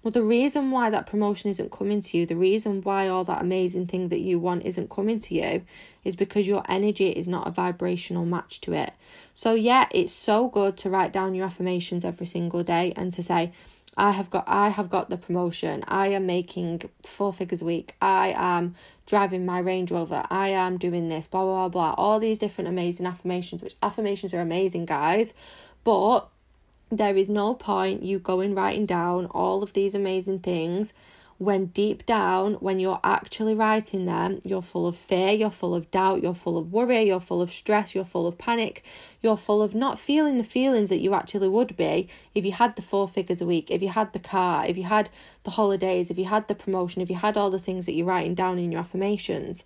Well, 0.04 0.12
the 0.12 0.22
reason 0.22 0.72
why 0.72 0.90
that 0.90 1.08
promotion 1.08 1.50
isn't 1.50 1.72
coming 1.72 2.02
to 2.02 2.18
you, 2.18 2.26
the 2.26 2.36
reason 2.36 2.82
why 2.82 3.08
all 3.08 3.24
that 3.26 3.42
amazing 3.42 3.88
thing 3.88 4.10
that 4.10 4.20
you 4.20 4.40
want 4.40 4.64
isn't 4.64 4.90
coming 4.90 5.20
to 5.20 5.34
you, 5.34 5.66
is 6.04 6.16
because 6.16 6.48
your 6.48 6.64
energy 6.70 7.10
is 7.10 7.28
not 7.28 7.48
a 7.48 7.52
vibrational 7.52 8.24
match 8.24 8.62
to 8.62 8.74
it. 8.74 8.94
So, 9.34 9.56
yeah, 9.56 9.88
it's 9.92 10.14
so 10.14 10.48
good 10.48 10.78
to 10.78 10.90
write 10.90 11.12
down 11.12 11.36
your 11.36 11.48
affirmations 11.48 12.06
every 12.06 12.28
single 12.28 12.64
day 12.64 12.94
and 12.96 13.12
to 13.14 13.24
say, 13.24 13.52
I 13.98 14.12
have 14.12 14.30
got 14.30 14.44
I 14.48 14.70
have 14.70 14.92
got 14.92 15.10
the 15.10 15.18
promotion. 15.18 15.84
I 15.88 16.10
am 16.10 16.28
making 16.28 16.84
four 17.04 17.34
figures 17.34 17.64
a 17.64 17.66
week. 17.66 17.96
I 18.00 18.34
am 18.38 18.76
driving 19.08 19.44
my 19.44 19.58
Range 19.58 19.90
Rover. 19.92 20.24
I 20.30 20.50
am 20.50 20.78
doing 20.78 21.10
this, 21.10 21.26
blah 21.26 21.44
blah 21.44 21.70
blah. 21.70 21.96
All 21.98 22.20
these 22.20 22.38
different 22.38 22.68
amazing 22.68 23.08
affirmations, 23.08 23.64
which 23.64 23.76
affirmations 23.82 24.36
are 24.36 24.40
amazing, 24.40 24.86
guys. 24.86 25.34
But 25.84 26.28
there 26.90 27.18
is 27.18 27.28
no 27.28 27.54
point 27.54 28.04
you 28.04 28.20
going 28.20 28.56
writing 28.56 28.86
down 28.86 29.26
all 29.28 29.64
of 29.64 29.74
these 29.74 29.94
amazing 29.94 30.40
things 30.40 30.94
when 31.38 31.68
deep 31.68 32.04
down, 32.06 32.56
when 32.56 32.80
you're 32.80 33.00
actually 33.04 33.54
writing 33.54 34.06
them, 34.06 34.40
you're 34.44 34.62
full 34.62 34.88
of 34.88 34.96
fear, 34.96 35.32
you're 35.32 35.52
full 35.52 35.76
of 35.76 35.92
doubt, 35.92 36.24
you're 36.24 36.34
full 36.34 36.58
of 36.58 36.72
worry, 36.72 37.04
you're 37.04 37.20
full 37.20 37.44
of 37.44 37.52
stress, 37.52 37.94
you're 37.94 38.04
full 38.04 38.26
of 38.26 38.40
panic, 38.40 38.84
you're 39.22 39.38
full 39.38 39.62
of 39.62 39.76
not 39.76 40.00
feeling 40.00 40.40
the 40.40 40.44
feelings 40.44 40.90
that 40.90 40.98
you 40.98 41.14
actually 41.14 41.48
would 41.48 41.78
be 41.78 42.10
if 42.34 42.44
you 42.44 42.54
had 42.54 42.76
the 42.76 42.82
four 42.82 43.08
figures 43.08 43.40
a 43.40 43.46
week, 43.46 43.70
if 43.70 43.84
you 43.84 43.90
had 43.90 44.14
the 44.14 44.20
car, 44.20 44.66
if 44.66 44.78
you 44.78 44.84
had 44.84 45.12
the 45.44 45.52
holidays, 45.52 46.10
if 46.10 46.18
you 46.18 46.26
had 46.26 46.48
the 46.48 46.56
promotion, 46.56 47.04
if 47.04 47.10
you 47.10 47.16
had 47.16 47.38
all 47.38 47.52
the 47.52 47.60
things 47.60 47.86
that 47.86 47.94
you're 47.94 48.08
writing 48.08 48.34
down 48.34 48.58
in 48.58 48.72
your 48.72 48.82
affirmations. 48.82 49.64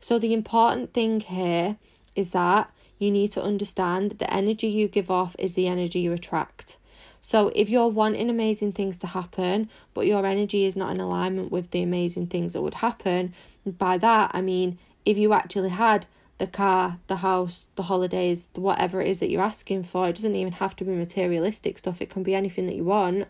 So, 0.00 0.18
the 0.18 0.34
important 0.34 0.92
thing 0.92 1.20
here 1.20 1.76
is 2.14 2.32
that 2.32 2.70
you 2.98 3.10
need 3.10 3.28
to 3.32 3.42
understand 3.42 4.12
the 4.12 4.32
energy 4.32 4.68
you 4.68 4.88
give 4.88 5.10
off 5.10 5.36
is 5.38 5.54
the 5.54 5.68
energy 5.68 6.00
you 6.00 6.12
attract. 6.12 6.78
So 7.20 7.50
if 7.54 7.68
you're 7.68 7.88
wanting 7.88 8.30
amazing 8.30 8.72
things 8.72 8.96
to 8.98 9.08
happen, 9.08 9.68
but 9.94 10.06
your 10.06 10.24
energy 10.24 10.64
is 10.64 10.76
not 10.76 10.94
in 10.94 11.00
alignment 11.00 11.50
with 11.50 11.70
the 11.70 11.82
amazing 11.82 12.28
things 12.28 12.52
that 12.52 12.62
would 12.62 12.74
happen, 12.74 13.34
by 13.66 13.98
that 13.98 14.30
I 14.32 14.40
mean 14.40 14.78
if 15.04 15.16
you 15.16 15.32
actually 15.32 15.70
had 15.70 16.06
the 16.38 16.46
car, 16.46 16.98
the 17.06 17.16
house, 17.16 17.66
the 17.76 17.84
holidays, 17.84 18.48
whatever 18.54 19.00
it 19.00 19.08
is 19.08 19.20
that 19.20 19.30
you're 19.30 19.42
asking 19.42 19.84
for. 19.84 20.08
It 20.08 20.16
doesn't 20.16 20.34
even 20.34 20.54
have 20.54 20.76
to 20.76 20.84
be 20.84 20.92
materialistic 20.92 21.78
stuff, 21.78 22.02
it 22.02 22.10
can 22.10 22.22
be 22.22 22.34
anything 22.34 22.66
that 22.66 22.74
you 22.74 22.84
want. 22.84 23.26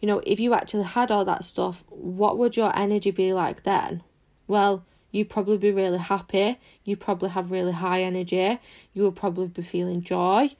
You 0.00 0.08
know, 0.08 0.22
if 0.26 0.40
you 0.40 0.54
actually 0.54 0.84
had 0.84 1.10
all 1.10 1.24
that 1.26 1.44
stuff, 1.44 1.84
what 1.88 2.38
would 2.38 2.56
your 2.56 2.76
energy 2.76 3.10
be 3.10 3.32
like 3.32 3.62
then? 3.62 4.02
Well, 4.48 4.84
you'd 5.12 5.30
probably 5.30 5.58
be 5.58 5.70
really 5.70 5.98
happy, 5.98 6.58
you'd 6.84 6.98
probably 6.98 7.28
have 7.30 7.52
really 7.52 7.72
high 7.72 8.02
energy, 8.02 8.58
you 8.92 9.04
would 9.04 9.14
probably 9.14 9.46
be 9.46 9.62
feeling 9.62 10.02
joy, 10.02 10.50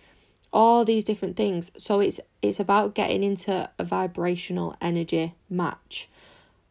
all 0.52 0.84
these 0.84 1.02
different 1.02 1.36
things. 1.36 1.72
So 1.76 1.98
it's 1.98 2.20
it's 2.40 2.60
about 2.60 2.94
getting 2.94 3.24
into 3.24 3.68
a 3.78 3.84
vibrational 3.84 4.76
energy 4.80 5.34
match 5.50 6.08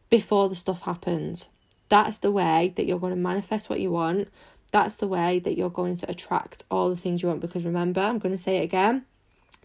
before 0.08 0.48
the 0.48 0.54
stuff 0.54 0.82
happens. 0.82 1.50
That's 1.90 2.18
the 2.18 2.32
way 2.32 2.72
that 2.76 2.86
you're 2.86 2.98
going 2.98 3.14
to 3.14 3.20
manifest 3.20 3.68
what 3.68 3.80
you 3.80 3.90
want. 3.90 4.28
That's 4.70 4.94
the 4.94 5.08
way 5.08 5.38
that 5.40 5.58
you're 5.58 5.68
going 5.68 5.96
to 5.96 6.10
attract 6.10 6.64
all 6.70 6.88
the 6.88 6.96
things 6.96 7.22
you 7.22 7.28
want. 7.28 7.42
Because 7.42 7.66
remember, 7.66 8.00
I'm 8.00 8.18
going 8.18 8.34
to 8.34 8.42
say 8.42 8.58
it 8.58 8.64
again 8.64 9.04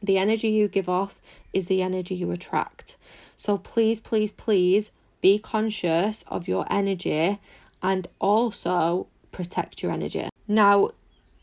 the 0.01 0.17
energy 0.17 0.49
you 0.49 0.67
give 0.67 0.89
off 0.89 1.19
is 1.53 1.67
the 1.67 1.81
energy 1.81 2.15
you 2.15 2.31
attract. 2.31 2.97
So 3.35 3.57
please, 3.57 3.99
please, 3.99 4.31
please 4.31 4.91
be 5.21 5.39
conscious 5.39 6.23
of 6.27 6.47
your 6.47 6.65
energy 6.69 7.39
and 7.81 8.07
also 8.19 9.07
protect 9.31 9.83
your 9.83 9.91
energy. 9.91 10.29
Now, 10.47 10.89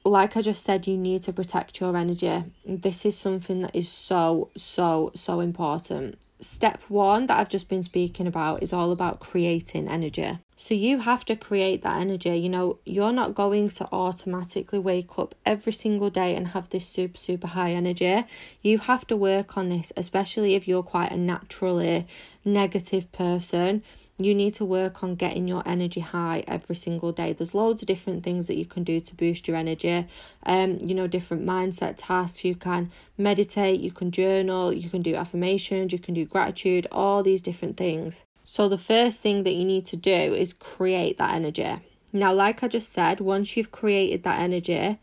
like 0.05 0.37
I 0.37 0.43
just 0.43 0.63
said, 0.63 0.87
you 0.87 0.97
need 0.97 1.23
to 1.23 1.33
protect 1.33 1.81
your 1.81 1.97
energy. 1.97 2.45
This 2.67 3.07
is 3.07 3.17
something 3.17 3.63
that 3.63 3.75
is 3.75 3.89
so, 3.89 4.51
so, 4.57 5.13
so 5.15 5.41
important 5.41 6.19
step 6.45 6.81
one 6.89 7.27
that 7.27 7.39
I've 7.39 7.49
just 7.49 7.69
been 7.69 7.83
speaking 7.83 8.27
about 8.27 8.63
is 8.63 8.73
all 8.73 8.93
about 8.93 9.21
creating 9.21 9.89
energy. 9.89 10.39
So 10.57 10.75
you 10.75 11.01
have 11.01 11.25
to 11.27 11.37
create 11.37 11.83
that 11.83 12.01
energy. 12.01 12.37
You 12.37 12.49
know, 12.49 12.79
you're 12.85 13.13
not 13.13 13.35
going 13.35 13.71
to 13.71 13.89
automatically 13.93 14.79
wake 14.79 15.19
up 15.19 15.35
every 15.45 15.73
single 15.73 16.11
day 16.11 16.37
and 16.37 16.49
have 16.49 16.71
this 16.71 16.87
super, 16.87 17.17
super 17.17 17.49
high 17.49 17.71
energy. 17.71 18.25
You 18.63 18.79
have 18.79 19.07
to 19.09 19.17
work 19.17 19.57
on 19.57 19.69
this, 19.69 19.93
especially 19.97 20.55
if 20.55 20.69
you're 20.69 20.83
quite 20.83 21.11
a 21.11 21.17
naturally 21.17 22.07
negative 22.45 23.11
person 23.11 23.83
you 24.17 24.35
need 24.35 24.55
to 24.55 24.65
work 24.65 25.03
on 25.03 25.17
getting 25.17 25.49
your 25.49 25.63
energy 25.67 26.01
high 26.01 26.45
every 26.47 26.77
single 26.77 27.11
day. 27.11 27.33
There's 27.33 27.55
loads 27.55 27.83
of 27.83 27.89
different 27.89 28.23
things 28.23 28.47
that 28.47 28.57
you 28.57 28.65
can 28.65 28.85
do 28.85 29.01
to 29.01 29.15
boost 29.15 29.49
your 29.49 29.57
energy. 29.57 30.07
Um, 30.45 30.79
you 30.85 30.95
know, 30.95 31.09
different 31.09 31.45
mindset 31.45 31.95
tasks. 31.97 32.45
You 32.45 32.55
can 32.55 32.93
meditate, 33.19 33.81
you 33.81 33.91
can 33.91 34.13
journal, 34.13 34.73
you 34.73 34.89
can 34.89 35.03
do 35.03 35.17
affirmations, 35.17 35.93
you 35.93 35.99
can 35.99 36.15
do 36.15 36.25
gratitude, 36.25 36.87
all 36.93 37.23
these 37.23 37.43
different 37.43 37.77
things. 37.77 38.25
So 38.45 38.69
the 38.69 38.79
first 38.79 39.21
thing 39.21 39.43
that 39.43 39.55
you 39.55 39.65
need 39.65 39.87
to 39.87 39.97
do 39.97 40.11
is 40.11 40.53
create 40.53 41.19
that 41.19 41.35
energy. 41.35 41.75
Now, 42.13 42.33
like 42.33 42.63
I 42.63 42.69
just 42.69 42.93
said, 42.93 43.21
once 43.21 43.57
you've 43.57 43.73
created 43.73 44.23
that 44.23 44.39
energy, 44.39 44.99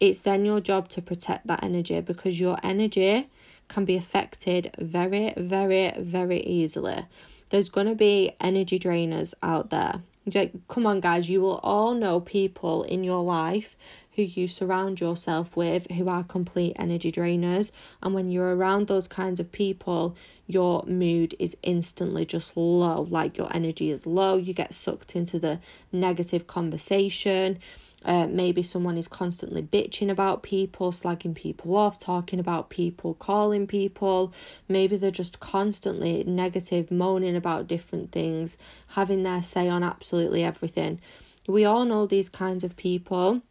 it's 0.00 0.20
then 0.20 0.46
your 0.46 0.60
job 0.60 0.88
to 0.90 1.02
protect 1.02 1.46
that 1.46 1.62
energy 1.62 2.00
because 2.00 2.40
your 2.40 2.58
energy 2.62 3.28
can 3.68 3.84
be 3.84 3.96
affected 3.96 4.70
very, 4.78 5.34
very, 5.36 5.92
very 5.98 6.40
easily 6.40 7.04
there's 7.50 7.68
going 7.68 7.86
to 7.86 7.94
be 7.94 8.32
energy 8.40 8.78
drainers 8.78 9.34
out 9.42 9.70
there. 9.70 10.02
Come 10.68 10.86
on, 10.86 11.00
guys, 11.00 11.30
you 11.30 11.40
will 11.40 11.60
all 11.62 11.94
know 11.94 12.18
people 12.18 12.82
in 12.82 13.04
your 13.04 13.22
life 13.22 13.76
who 14.16 14.22
you 14.22 14.48
surround 14.48 14.98
yourself 14.98 15.56
with 15.56 15.88
who 15.90 16.08
are 16.08 16.24
complete 16.24 16.74
energy 16.78 17.12
drainers. 17.12 17.70
And 18.02 18.14
when 18.14 18.30
you're 18.30 18.56
around 18.56 18.88
those 18.88 19.06
kinds 19.06 19.38
of 19.38 19.52
people, 19.52 20.16
your 20.46 20.82
mood 20.86 21.36
is 21.38 21.56
instantly 21.62 22.24
just 22.24 22.56
low. 22.56 23.02
Like 23.02 23.36
your 23.36 23.54
energy 23.54 23.90
is 23.90 24.06
low, 24.06 24.36
you 24.36 24.54
get 24.54 24.74
sucked 24.74 25.14
into 25.14 25.38
the 25.38 25.60
negative 25.92 26.46
conversation. 26.46 27.58
Uh, 28.06 28.28
maybe 28.28 28.62
someone 28.62 28.96
is 28.96 29.08
constantly 29.08 29.60
bitching 29.60 30.08
about 30.08 30.44
people, 30.44 30.92
slagging 30.92 31.34
people 31.34 31.76
off, 31.76 31.98
talking 31.98 32.38
about 32.38 32.70
people, 32.70 33.14
calling 33.14 33.66
people. 33.66 34.32
Maybe 34.68 34.96
they're 34.96 35.10
just 35.10 35.40
constantly 35.40 36.22
negative, 36.24 36.92
moaning 36.92 37.34
about 37.34 37.66
different 37.66 38.12
things, 38.12 38.56
having 38.90 39.24
their 39.24 39.42
say 39.42 39.68
on 39.68 39.82
absolutely 39.82 40.44
everything. 40.44 41.00
We 41.48 41.64
all 41.64 41.84
know 41.84 42.06
these 42.06 42.28
kinds 42.28 42.62
of 42.62 42.76
people. 42.76 43.42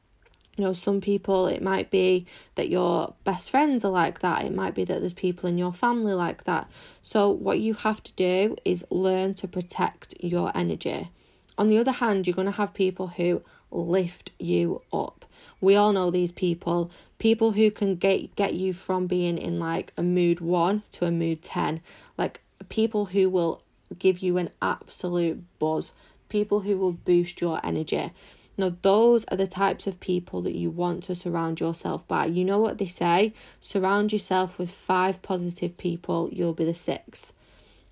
You 0.57 0.63
know, 0.63 0.73
some 0.73 1.01
people, 1.01 1.47
it 1.47 1.61
might 1.61 1.91
be 1.91 2.25
that 2.55 2.69
your 2.69 3.13
best 3.25 3.51
friends 3.51 3.83
are 3.83 3.91
like 3.91 4.19
that. 4.19 4.45
It 4.45 4.55
might 4.55 4.73
be 4.73 4.85
that 4.85 5.01
there's 5.01 5.13
people 5.13 5.49
in 5.49 5.57
your 5.57 5.73
family 5.73 6.13
like 6.13 6.45
that. 6.45 6.71
So, 7.01 7.29
what 7.29 7.59
you 7.59 7.73
have 7.73 8.01
to 8.03 8.13
do 8.13 8.55
is 8.63 8.85
learn 8.89 9.33
to 9.33 9.49
protect 9.49 10.13
your 10.21 10.53
energy. 10.55 11.09
On 11.57 11.67
the 11.67 11.77
other 11.77 11.91
hand, 11.91 12.25
you're 12.25 12.35
going 12.35 12.45
to 12.45 12.51
have 12.53 12.73
people 12.73 13.07
who 13.07 13.41
lift 13.75 14.31
you 14.39 14.81
up. 14.91 15.25
We 15.61 15.75
all 15.75 15.93
know 15.93 16.11
these 16.11 16.31
people, 16.31 16.91
people 17.19 17.51
who 17.51 17.71
can 17.71 17.95
get 17.95 18.35
get 18.35 18.53
you 18.53 18.73
from 18.73 19.07
being 19.07 19.37
in 19.37 19.59
like 19.59 19.93
a 19.97 20.03
mood 20.03 20.39
1 20.39 20.83
to 20.93 21.05
a 21.05 21.11
mood 21.11 21.41
10. 21.41 21.81
Like 22.17 22.41
people 22.69 23.05
who 23.05 23.29
will 23.29 23.61
give 23.97 24.19
you 24.19 24.37
an 24.37 24.49
absolute 24.61 25.43
buzz, 25.59 25.93
people 26.29 26.61
who 26.61 26.77
will 26.77 26.93
boost 26.93 27.41
your 27.41 27.59
energy. 27.63 28.11
Now, 28.57 28.73
those 28.81 29.25
are 29.25 29.37
the 29.37 29.47
types 29.47 29.85
of 29.85 29.99
people 29.99 30.41
that 30.43 30.55
you 30.55 30.69
want 30.69 31.03
to 31.03 31.15
surround 31.15 31.59
yourself 31.59 32.07
by. 32.07 32.25
You 32.25 32.45
know 32.45 32.59
what 32.59 32.77
they 32.77 32.85
say? 32.85 33.33
Surround 33.59 34.13
yourself 34.13 34.57
with 34.57 34.71
five 34.71 35.21
positive 35.21 35.75
people, 35.77 36.29
you'll 36.31 36.53
be 36.53 36.63
the 36.63 36.73
sixth. 36.73 37.33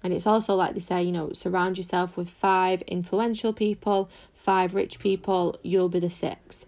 And 0.04 0.14
it's 0.14 0.28
also 0.28 0.56
like 0.56 0.74
they 0.74 0.82
say, 0.82 1.02
you 1.02 1.14
know, 1.14 1.32
surround 1.32 1.78
yourself 1.78 2.18
with 2.18 2.30
five 2.30 2.82
influential 2.84 3.54
people, 3.54 4.10
five 4.34 4.76
rich 4.76 5.00
people, 5.00 5.58
you'll 5.64 5.90
be 5.90 6.00
the 6.00 6.10
sixth. 6.10 6.66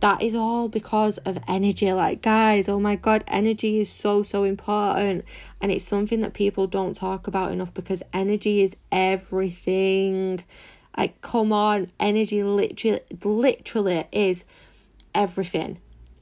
That 0.00 0.22
is 0.22 0.34
all 0.34 0.68
because 0.68 1.18
of 1.18 1.38
energy. 1.48 1.92
Like, 1.92 2.22
guys, 2.22 2.68
oh 2.68 2.80
my 2.80 2.96
god, 2.96 3.24
energy 3.26 3.80
is 3.80 3.90
so, 3.90 4.22
so 4.22 4.44
important. 4.44 5.24
And 5.60 5.70
it's 5.70 5.84
something 5.84 6.20
that 6.20 6.34
people 6.34 6.66
don't 6.66 6.94
talk 6.94 7.26
about 7.26 7.52
enough 7.52 7.74
because 7.74 8.02
energy 8.12 8.62
is 8.62 8.76
everything. 8.90 10.42
Like, 10.96 11.20
come 11.20 11.52
on, 11.52 11.90
energy 12.00 12.42
literally, 12.42 13.00
literally 13.22 14.04
is 14.12 14.44
everything. 15.14 15.78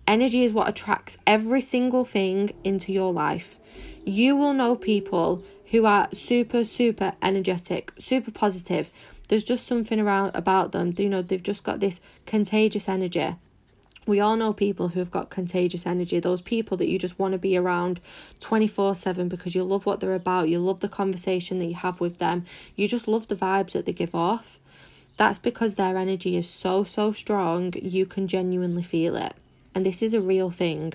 Energy 0.08 0.42
is 0.42 0.52
what 0.52 0.68
attracts 0.68 1.18
every 1.26 1.60
single 1.60 2.04
thing 2.04 2.50
into 2.64 2.92
your 2.92 3.12
life. 3.12 3.58
You 4.04 4.36
will 4.36 4.54
know 4.54 4.76
people 4.76 5.44
who 5.70 5.84
are 5.84 6.08
super, 6.12 6.64
super 6.64 7.12
energetic, 7.22 7.92
super 7.98 8.30
positive. 8.30 8.90
There's 9.28 9.44
just 9.44 9.66
something 9.66 9.98
around 9.98 10.32
about 10.34 10.72
them. 10.72 10.94
You 10.96 11.08
know, 11.08 11.22
they've 11.22 11.42
just 11.42 11.64
got 11.64 11.80
this 11.80 12.00
contagious 12.24 12.88
energy. 12.88 13.34
We 14.06 14.20
all 14.20 14.36
know 14.36 14.52
people 14.52 14.88
who 14.88 15.00
have 15.00 15.10
got 15.10 15.30
contagious 15.30 15.84
energy, 15.84 16.20
those 16.20 16.40
people 16.40 16.76
that 16.76 16.88
you 16.88 16.96
just 16.96 17.18
want 17.18 17.32
to 17.32 17.38
be 17.38 17.56
around 17.56 18.00
24 18.38 18.94
7 18.94 19.28
because 19.28 19.56
you 19.56 19.64
love 19.64 19.84
what 19.84 19.98
they're 19.98 20.14
about, 20.14 20.48
you 20.48 20.60
love 20.60 20.78
the 20.78 20.88
conversation 20.88 21.58
that 21.58 21.64
you 21.64 21.74
have 21.74 22.00
with 22.00 22.18
them, 22.18 22.44
you 22.76 22.86
just 22.86 23.08
love 23.08 23.26
the 23.26 23.34
vibes 23.34 23.72
that 23.72 23.84
they 23.84 23.92
give 23.92 24.14
off. 24.14 24.60
That's 25.16 25.40
because 25.40 25.74
their 25.74 25.96
energy 25.96 26.36
is 26.36 26.48
so, 26.48 26.84
so 26.84 27.10
strong, 27.10 27.72
you 27.82 28.06
can 28.06 28.28
genuinely 28.28 28.82
feel 28.82 29.16
it. 29.16 29.34
And 29.74 29.84
this 29.84 30.02
is 30.02 30.14
a 30.14 30.20
real 30.20 30.50
thing 30.50 30.92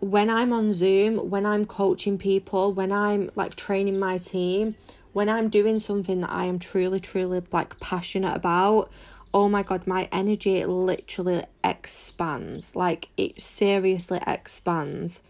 when 0.00 0.30
I'm 0.30 0.52
on 0.52 0.72
Zoom, 0.72 1.30
when 1.30 1.44
I'm 1.44 1.64
coaching 1.64 2.18
people, 2.18 2.72
when 2.72 2.90
I'm 2.90 3.30
like 3.36 3.54
training 3.54 3.98
my 3.98 4.16
team, 4.16 4.74
when 5.12 5.28
I'm 5.28 5.48
doing 5.48 5.78
something 5.78 6.22
that 6.22 6.30
I 6.30 6.44
am 6.44 6.58
truly, 6.58 7.00
truly 7.00 7.42
like 7.52 7.78
passionate 7.80 8.34
about, 8.34 8.90
oh 9.34 9.48
my 9.48 9.62
god, 9.62 9.86
my 9.86 10.08
energy 10.10 10.64
literally 10.64 11.44
expands. 11.62 12.74
Like 12.74 13.08
it 13.16 13.40
seriously 13.40 14.20
expands. 14.26 15.22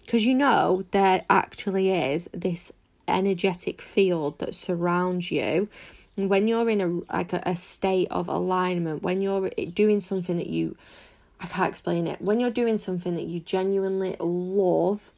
Because 0.00 0.24
you 0.24 0.34
know, 0.34 0.84
there 0.90 1.22
actually 1.28 1.90
is 1.90 2.28
this 2.32 2.72
energetic 3.06 3.82
field 3.82 4.38
that 4.38 4.54
surrounds 4.54 5.30
you. 5.30 5.68
And 6.16 6.30
when 6.30 6.48
you're 6.48 6.70
in 6.70 6.80
a 6.80 7.14
like 7.14 7.32
a, 7.32 7.42
a 7.44 7.56
state 7.56 8.08
of 8.10 8.28
alignment, 8.28 9.02
when 9.02 9.20
you're 9.20 9.50
doing 9.74 10.00
something 10.00 10.36
that 10.38 10.46
you 10.46 10.76
I 11.40 11.46
can't 11.46 11.68
explain 11.68 12.06
it. 12.06 12.20
When 12.20 12.40
you're 12.40 12.50
doing 12.50 12.78
something 12.78 13.14
that 13.14 13.26
you 13.26 13.40
genuinely 13.40 14.16
love 14.18 15.12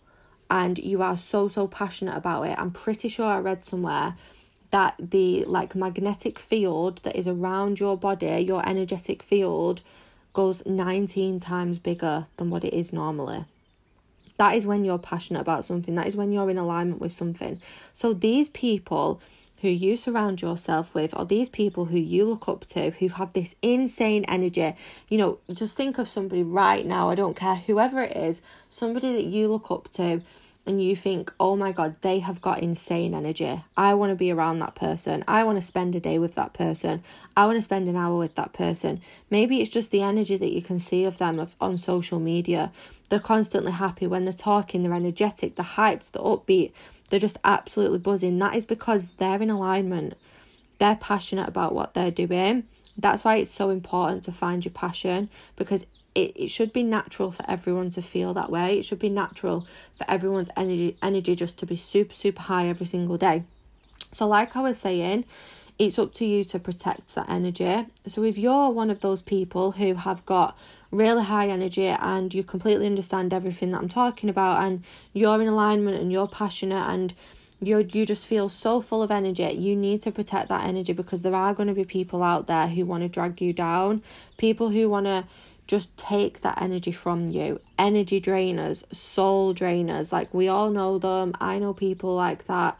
and 0.50 0.78
you 0.78 1.02
are 1.02 1.16
so 1.16 1.48
so 1.48 1.66
passionate 1.66 2.16
about 2.16 2.46
it, 2.46 2.58
I'm 2.58 2.70
pretty 2.70 3.08
sure 3.08 3.26
I 3.26 3.38
read 3.38 3.64
somewhere 3.64 4.16
that 4.70 4.94
the 4.98 5.44
like 5.44 5.74
magnetic 5.74 6.38
field 6.38 6.98
that 7.04 7.16
is 7.16 7.28
around 7.28 7.80
your 7.80 7.96
body, 7.96 8.26
your 8.40 8.66
energetic 8.68 9.22
field 9.22 9.82
goes 10.32 10.64
19 10.66 11.40
times 11.40 11.78
bigger 11.78 12.26
than 12.36 12.50
what 12.50 12.64
it 12.64 12.74
is 12.74 12.92
normally. 12.92 13.44
That 14.36 14.54
is 14.54 14.66
when 14.66 14.84
you're 14.84 14.98
passionate 14.98 15.40
about 15.40 15.64
something. 15.64 15.94
That 15.94 16.06
is 16.06 16.16
when 16.16 16.30
you're 16.30 16.50
in 16.50 16.58
alignment 16.58 17.00
with 17.00 17.12
something. 17.12 17.60
So 17.94 18.12
these 18.12 18.50
people 18.50 19.20
who 19.60 19.68
you 19.68 19.96
surround 19.96 20.42
yourself 20.42 20.94
with 20.94 21.14
or 21.16 21.24
these 21.24 21.48
people 21.48 21.86
who 21.86 21.98
you 21.98 22.26
look 22.26 22.48
up 22.48 22.66
to 22.66 22.90
who 22.90 23.08
have 23.08 23.32
this 23.32 23.54
insane 23.62 24.24
energy. 24.28 24.74
You 25.08 25.18
know, 25.18 25.38
just 25.52 25.76
think 25.76 25.98
of 25.98 26.08
somebody 26.08 26.42
right 26.42 26.84
now, 26.84 27.08
I 27.08 27.14
don't 27.14 27.36
care, 27.36 27.56
whoever 27.56 28.02
it 28.02 28.16
is, 28.16 28.42
somebody 28.68 29.12
that 29.14 29.24
you 29.24 29.48
look 29.48 29.70
up 29.70 29.88
to 29.92 30.22
and 30.66 30.82
you 30.82 30.96
think, 30.96 31.32
oh 31.38 31.54
my 31.54 31.70
God, 31.70 31.94
they 32.00 32.18
have 32.18 32.40
got 32.40 32.58
insane 32.58 33.14
energy. 33.14 33.62
I 33.76 33.94
want 33.94 34.10
to 34.10 34.16
be 34.16 34.32
around 34.32 34.58
that 34.58 34.74
person. 34.74 35.22
I 35.28 35.44
want 35.44 35.58
to 35.58 35.62
spend 35.62 35.94
a 35.94 36.00
day 36.00 36.18
with 36.18 36.34
that 36.34 36.54
person. 36.54 37.04
I 37.36 37.46
want 37.46 37.56
to 37.56 37.62
spend 37.62 37.88
an 37.88 37.96
hour 37.96 38.18
with 38.18 38.34
that 38.34 38.52
person. 38.52 39.00
Maybe 39.30 39.60
it's 39.60 39.70
just 39.70 39.92
the 39.92 40.02
energy 40.02 40.36
that 40.36 40.52
you 40.52 40.60
can 40.60 40.80
see 40.80 41.04
of 41.04 41.18
them 41.18 41.38
of, 41.38 41.54
on 41.60 41.78
social 41.78 42.18
media. 42.18 42.72
They're 43.08 43.20
constantly 43.20 43.72
happy 43.72 44.08
when 44.08 44.24
they're 44.24 44.32
talking, 44.32 44.82
they're 44.82 44.92
energetic, 44.92 45.54
they're 45.54 45.64
hyped, 45.64 46.10
they're 46.10 46.22
upbeat, 46.22 46.72
they're 47.08 47.20
just 47.20 47.38
absolutely 47.44 47.98
buzzing. 47.98 48.38
That 48.38 48.56
is 48.56 48.66
because 48.66 49.14
they're 49.14 49.42
in 49.42 49.50
alignment. 49.50 50.14
They're 50.78 50.96
passionate 50.96 51.48
about 51.48 51.74
what 51.74 51.94
they're 51.94 52.10
doing. 52.10 52.64
That's 52.98 53.24
why 53.24 53.36
it's 53.36 53.50
so 53.50 53.70
important 53.70 54.24
to 54.24 54.32
find 54.32 54.64
your 54.64 54.72
passion 54.72 55.28
because 55.56 55.86
it, 56.14 56.32
it 56.34 56.48
should 56.48 56.72
be 56.72 56.82
natural 56.82 57.30
for 57.30 57.44
everyone 57.48 57.90
to 57.90 58.02
feel 58.02 58.34
that 58.34 58.50
way. 58.50 58.78
It 58.78 58.84
should 58.84 58.98
be 58.98 59.10
natural 59.10 59.66
for 59.94 60.10
everyone's 60.10 60.50
energy 60.56 60.96
energy 61.02 61.36
just 61.36 61.58
to 61.58 61.66
be 61.66 61.76
super, 61.76 62.14
super 62.14 62.42
high 62.42 62.68
every 62.68 62.86
single 62.86 63.18
day. 63.18 63.44
So, 64.12 64.26
like 64.26 64.56
I 64.56 64.62
was 64.62 64.78
saying, 64.78 65.24
it's 65.78 65.98
up 65.98 66.14
to 66.14 66.24
you 66.24 66.42
to 66.44 66.58
protect 66.58 67.14
that 67.14 67.28
energy. 67.28 67.86
So, 68.06 68.22
if 68.22 68.38
you're 68.38 68.70
one 68.70 68.90
of 68.90 69.00
those 69.00 69.20
people 69.20 69.72
who 69.72 69.94
have 69.94 70.24
got 70.24 70.56
really 70.90 71.24
high 71.24 71.48
energy 71.48 71.86
and 71.86 72.32
you 72.32 72.44
completely 72.44 72.86
understand 72.86 73.32
everything 73.32 73.72
that 73.72 73.78
I'm 73.78 73.88
talking 73.88 74.28
about, 74.28 74.64
and 74.64 74.84
you're 75.12 75.40
in 75.40 75.48
alignment 75.48 76.00
and 76.00 76.12
you're 76.12 76.28
passionate 76.28 76.88
and 76.88 77.14
you 77.60 77.78
you 77.90 78.04
just 78.04 78.26
feel 78.26 78.50
so 78.50 78.82
full 78.82 79.02
of 79.02 79.10
energy 79.10 79.50
you 79.52 79.74
need 79.74 80.02
to 80.02 80.12
protect 80.12 80.50
that 80.50 80.66
energy 80.66 80.92
because 80.92 81.22
there 81.22 81.34
are 81.34 81.54
going 81.54 81.66
to 81.66 81.72
be 81.72 81.86
people 81.86 82.22
out 82.22 82.46
there 82.46 82.68
who 82.68 82.84
want 82.84 83.02
to 83.02 83.08
drag 83.08 83.40
you 83.40 83.50
down 83.50 84.02
people 84.36 84.68
who 84.68 84.90
want 84.90 85.06
to 85.06 85.24
just 85.66 85.96
take 85.96 86.42
that 86.42 86.60
energy 86.60 86.92
from 86.92 87.26
you. 87.26 87.60
Energy 87.78 88.20
drainers, 88.20 88.84
soul 88.94 89.54
drainers, 89.54 90.12
like 90.12 90.32
we 90.32 90.48
all 90.48 90.70
know 90.70 90.98
them. 90.98 91.34
I 91.40 91.58
know 91.58 91.74
people 91.74 92.14
like 92.14 92.46
that. 92.46 92.78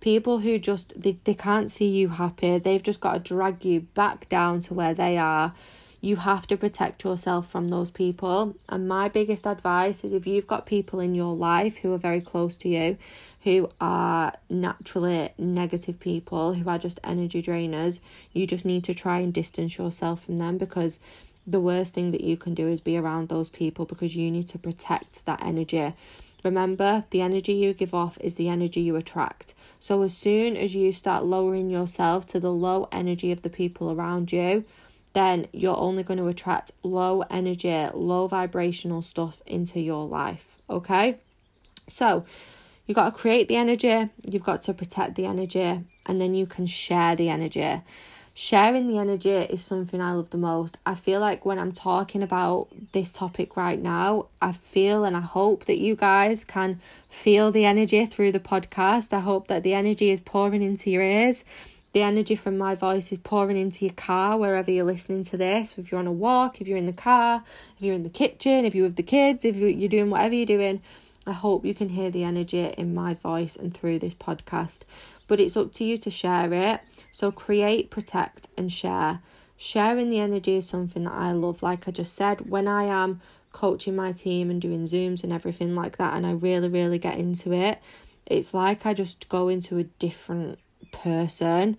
People 0.00 0.38
who 0.38 0.58
just 0.58 1.00
they, 1.00 1.18
they 1.24 1.34
can't 1.34 1.70
see 1.70 1.88
you 1.88 2.08
happy. 2.08 2.58
They've 2.58 2.82
just 2.82 3.00
got 3.00 3.14
to 3.14 3.34
drag 3.34 3.64
you 3.64 3.80
back 3.80 4.28
down 4.28 4.60
to 4.60 4.74
where 4.74 4.94
they 4.94 5.18
are. 5.18 5.52
You 6.00 6.16
have 6.16 6.46
to 6.46 6.56
protect 6.56 7.04
yourself 7.04 7.48
from 7.48 7.68
those 7.68 7.90
people. 7.90 8.56
And 8.68 8.88
my 8.88 9.08
biggest 9.08 9.46
advice 9.46 10.02
is 10.02 10.12
if 10.12 10.26
you've 10.26 10.46
got 10.46 10.64
people 10.64 11.00
in 11.00 11.14
your 11.14 11.34
life 11.34 11.78
who 11.78 11.92
are 11.92 11.98
very 11.98 12.20
close 12.20 12.56
to 12.58 12.68
you, 12.68 12.96
who 13.42 13.70
are 13.80 14.32
naturally 14.48 15.30
negative 15.38 16.00
people, 16.00 16.54
who 16.54 16.68
are 16.68 16.78
just 16.78 17.00
energy 17.04 17.42
drainers, 17.42 18.00
you 18.32 18.46
just 18.46 18.64
need 18.64 18.84
to 18.84 18.94
try 18.94 19.18
and 19.18 19.32
distance 19.32 19.76
yourself 19.76 20.24
from 20.24 20.38
them 20.38 20.56
because 20.56 21.00
the 21.46 21.60
worst 21.60 21.94
thing 21.94 22.10
that 22.12 22.22
you 22.22 22.36
can 22.36 22.54
do 22.54 22.68
is 22.68 22.80
be 22.80 22.96
around 22.96 23.28
those 23.28 23.50
people 23.50 23.84
because 23.84 24.14
you 24.14 24.30
need 24.30 24.48
to 24.48 24.58
protect 24.58 25.24
that 25.26 25.42
energy. 25.42 25.94
Remember, 26.44 27.04
the 27.10 27.20
energy 27.20 27.52
you 27.52 27.74
give 27.74 27.92
off 27.92 28.16
is 28.20 28.36
the 28.36 28.48
energy 28.48 28.80
you 28.80 28.96
attract. 28.96 29.52
So, 29.78 30.00
as 30.02 30.16
soon 30.16 30.56
as 30.56 30.74
you 30.74 30.92
start 30.92 31.24
lowering 31.24 31.68
yourself 31.68 32.26
to 32.28 32.40
the 32.40 32.52
low 32.52 32.88
energy 32.90 33.30
of 33.30 33.42
the 33.42 33.50
people 33.50 33.92
around 33.92 34.32
you, 34.32 34.64
then 35.12 35.46
you're 35.52 35.76
only 35.76 36.02
going 36.02 36.18
to 36.18 36.28
attract 36.28 36.72
low 36.82 37.22
energy, 37.30 37.86
low 37.94 38.26
vibrational 38.26 39.02
stuff 39.02 39.42
into 39.46 39.80
your 39.80 40.06
life. 40.06 40.58
Okay? 40.68 41.18
So, 41.88 42.24
you've 42.86 42.96
got 42.96 43.06
to 43.06 43.18
create 43.18 43.48
the 43.48 43.56
energy, 43.56 44.08
you've 44.30 44.44
got 44.44 44.62
to 44.62 44.74
protect 44.74 45.16
the 45.16 45.26
energy, 45.26 45.80
and 46.06 46.20
then 46.20 46.34
you 46.34 46.46
can 46.46 46.66
share 46.66 47.16
the 47.16 47.28
energy 47.28 47.80
sharing 48.40 48.88
the 48.88 48.96
energy 48.96 49.28
is 49.28 49.62
something 49.62 50.00
I 50.00 50.12
love 50.12 50.30
the 50.30 50.38
most. 50.38 50.78
I 50.86 50.94
feel 50.94 51.20
like 51.20 51.44
when 51.44 51.58
I'm 51.58 51.72
talking 51.72 52.22
about 52.22 52.68
this 52.92 53.12
topic 53.12 53.54
right 53.54 53.78
now, 53.78 54.28
I 54.40 54.52
feel 54.52 55.04
and 55.04 55.14
I 55.14 55.20
hope 55.20 55.66
that 55.66 55.78
you 55.78 55.94
guys 55.94 56.42
can 56.44 56.80
feel 57.10 57.50
the 57.50 57.66
energy 57.66 58.06
through 58.06 58.32
the 58.32 58.40
podcast. 58.40 59.12
I 59.12 59.20
hope 59.20 59.48
that 59.48 59.62
the 59.62 59.74
energy 59.74 60.10
is 60.10 60.22
pouring 60.22 60.62
into 60.62 60.90
your 60.90 61.02
ears. 61.02 61.44
The 61.92 62.02
energy 62.02 62.36
from 62.36 62.56
my 62.56 62.74
voice 62.74 63.10
is 63.10 63.18
pouring 63.18 63.56
into 63.56 63.84
your 63.84 63.94
car 63.94 64.38
wherever 64.38 64.70
you're 64.70 64.84
listening 64.84 65.24
to 65.24 65.36
this. 65.36 65.76
If 65.76 65.90
you're 65.90 65.98
on 65.98 66.06
a 66.06 66.12
walk, 66.12 66.60
if 66.60 66.68
you're 66.68 66.78
in 66.78 66.86
the 66.86 66.92
car, 66.92 67.42
if 67.76 67.82
you're 67.82 67.94
in 67.94 68.04
the 68.04 68.10
kitchen, 68.10 68.64
if 68.64 68.74
you're 68.74 68.86
with 68.86 68.96
the 68.96 69.02
kids, 69.02 69.44
if 69.44 69.56
you're 69.56 69.88
doing 69.88 70.10
whatever 70.10 70.34
you're 70.34 70.46
doing, 70.46 70.82
I 71.26 71.32
hope 71.32 71.64
you 71.64 71.74
can 71.74 71.88
hear 71.90 72.10
the 72.10 72.24
energy 72.24 72.60
in 72.60 72.94
my 72.94 73.14
voice 73.14 73.56
and 73.56 73.74
through 73.74 73.98
this 73.98 74.14
podcast 74.14 74.84
but 75.30 75.38
it's 75.38 75.56
up 75.56 75.72
to 75.72 75.84
you 75.84 75.96
to 75.96 76.10
share 76.10 76.52
it. 76.52 76.80
So 77.12 77.30
create, 77.30 77.88
protect, 77.88 78.48
and 78.58 78.70
share. 78.70 79.20
Sharing 79.56 80.10
the 80.10 80.18
energy 80.18 80.56
is 80.56 80.68
something 80.68 81.04
that 81.04 81.12
I 81.12 81.30
love. 81.30 81.62
Like 81.62 81.86
I 81.86 81.92
just 81.92 82.14
said, 82.14 82.50
when 82.50 82.66
I 82.66 82.82
am 82.82 83.20
coaching 83.52 83.94
my 83.94 84.10
team 84.10 84.50
and 84.50 84.60
doing 84.60 84.86
Zooms 84.86 85.22
and 85.22 85.32
everything 85.32 85.76
like 85.76 85.98
that, 85.98 86.14
and 86.14 86.26
I 86.26 86.32
really, 86.32 86.68
really 86.68 86.98
get 86.98 87.16
into 87.16 87.52
it, 87.52 87.80
it's 88.26 88.52
like 88.52 88.84
I 88.84 88.92
just 88.92 89.28
go 89.28 89.48
into 89.48 89.78
a 89.78 89.84
different 89.84 90.58
person. 90.92 91.78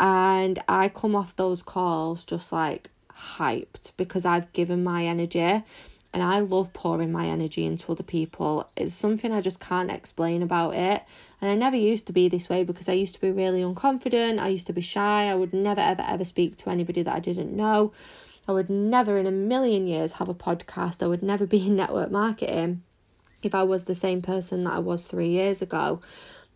And 0.00 0.58
I 0.68 0.88
come 0.88 1.14
off 1.14 1.36
those 1.36 1.62
calls 1.62 2.24
just 2.24 2.52
like 2.52 2.90
hyped 3.16 3.92
because 3.96 4.24
I've 4.24 4.52
given 4.52 4.82
my 4.82 5.04
energy 5.04 5.62
and 6.14 6.22
I 6.22 6.40
love 6.40 6.72
pouring 6.72 7.10
my 7.10 7.26
energy 7.26 7.64
into 7.64 7.90
other 7.90 8.02
people. 8.02 8.68
It's 8.76 8.92
something 8.92 9.32
I 9.32 9.40
just 9.40 9.60
can't 9.60 9.90
explain 9.90 10.42
about 10.42 10.74
it. 10.74 11.02
And 11.40 11.50
I 11.50 11.54
never 11.54 11.76
used 11.76 12.06
to 12.08 12.12
be 12.12 12.28
this 12.28 12.48
way 12.50 12.64
because 12.64 12.88
I 12.88 12.92
used 12.92 13.14
to 13.14 13.20
be 13.20 13.30
really 13.30 13.62
unconfident. 13.62 14.38
I 14.38 14.48
used 14.48 14.66
to 14.66 14.74
be 14.74 14.82
shy. 14.82 15.24
I 15.24 15.34
would 15.34 15.54
never, 15.54 15.80
ever, 15.80 16.04
ever 16.06 16.24
speak 16.24 16.56
to 16.56 16.70
anybody 16.70 17.02
that 17.02 17.16
I 17.16 17.20
didn't 17.20 17.56
know. 17.56 17.92
I 18.46 18.52
would 18.52 18.68
never 18.68 19.16
in 19.16 19.26
a 19.26 19.30
million 19.30 19.86
years 19.86 20.12
have 20.12 20.28
a 20.28 20.34
podcast. 20.34 21.02
I 21.02 21.06
would 21.06 21.22
never 21.22 21.46
be 21.46 21.66
in 21.66 21.76
network 21.76 22.10
marketing 22.10 22.82
if 23.42 23.54
I 23.54 23.62
was 23.62 23.84
the 23.84 23.94
same 23.94 24.20
person 24.20 24.64
that 24.64 24.74
I 24.74 24.78
was 24.80 25.06
three 25.06 25.28
years 25.28 25.62
ago. 25.62 26.00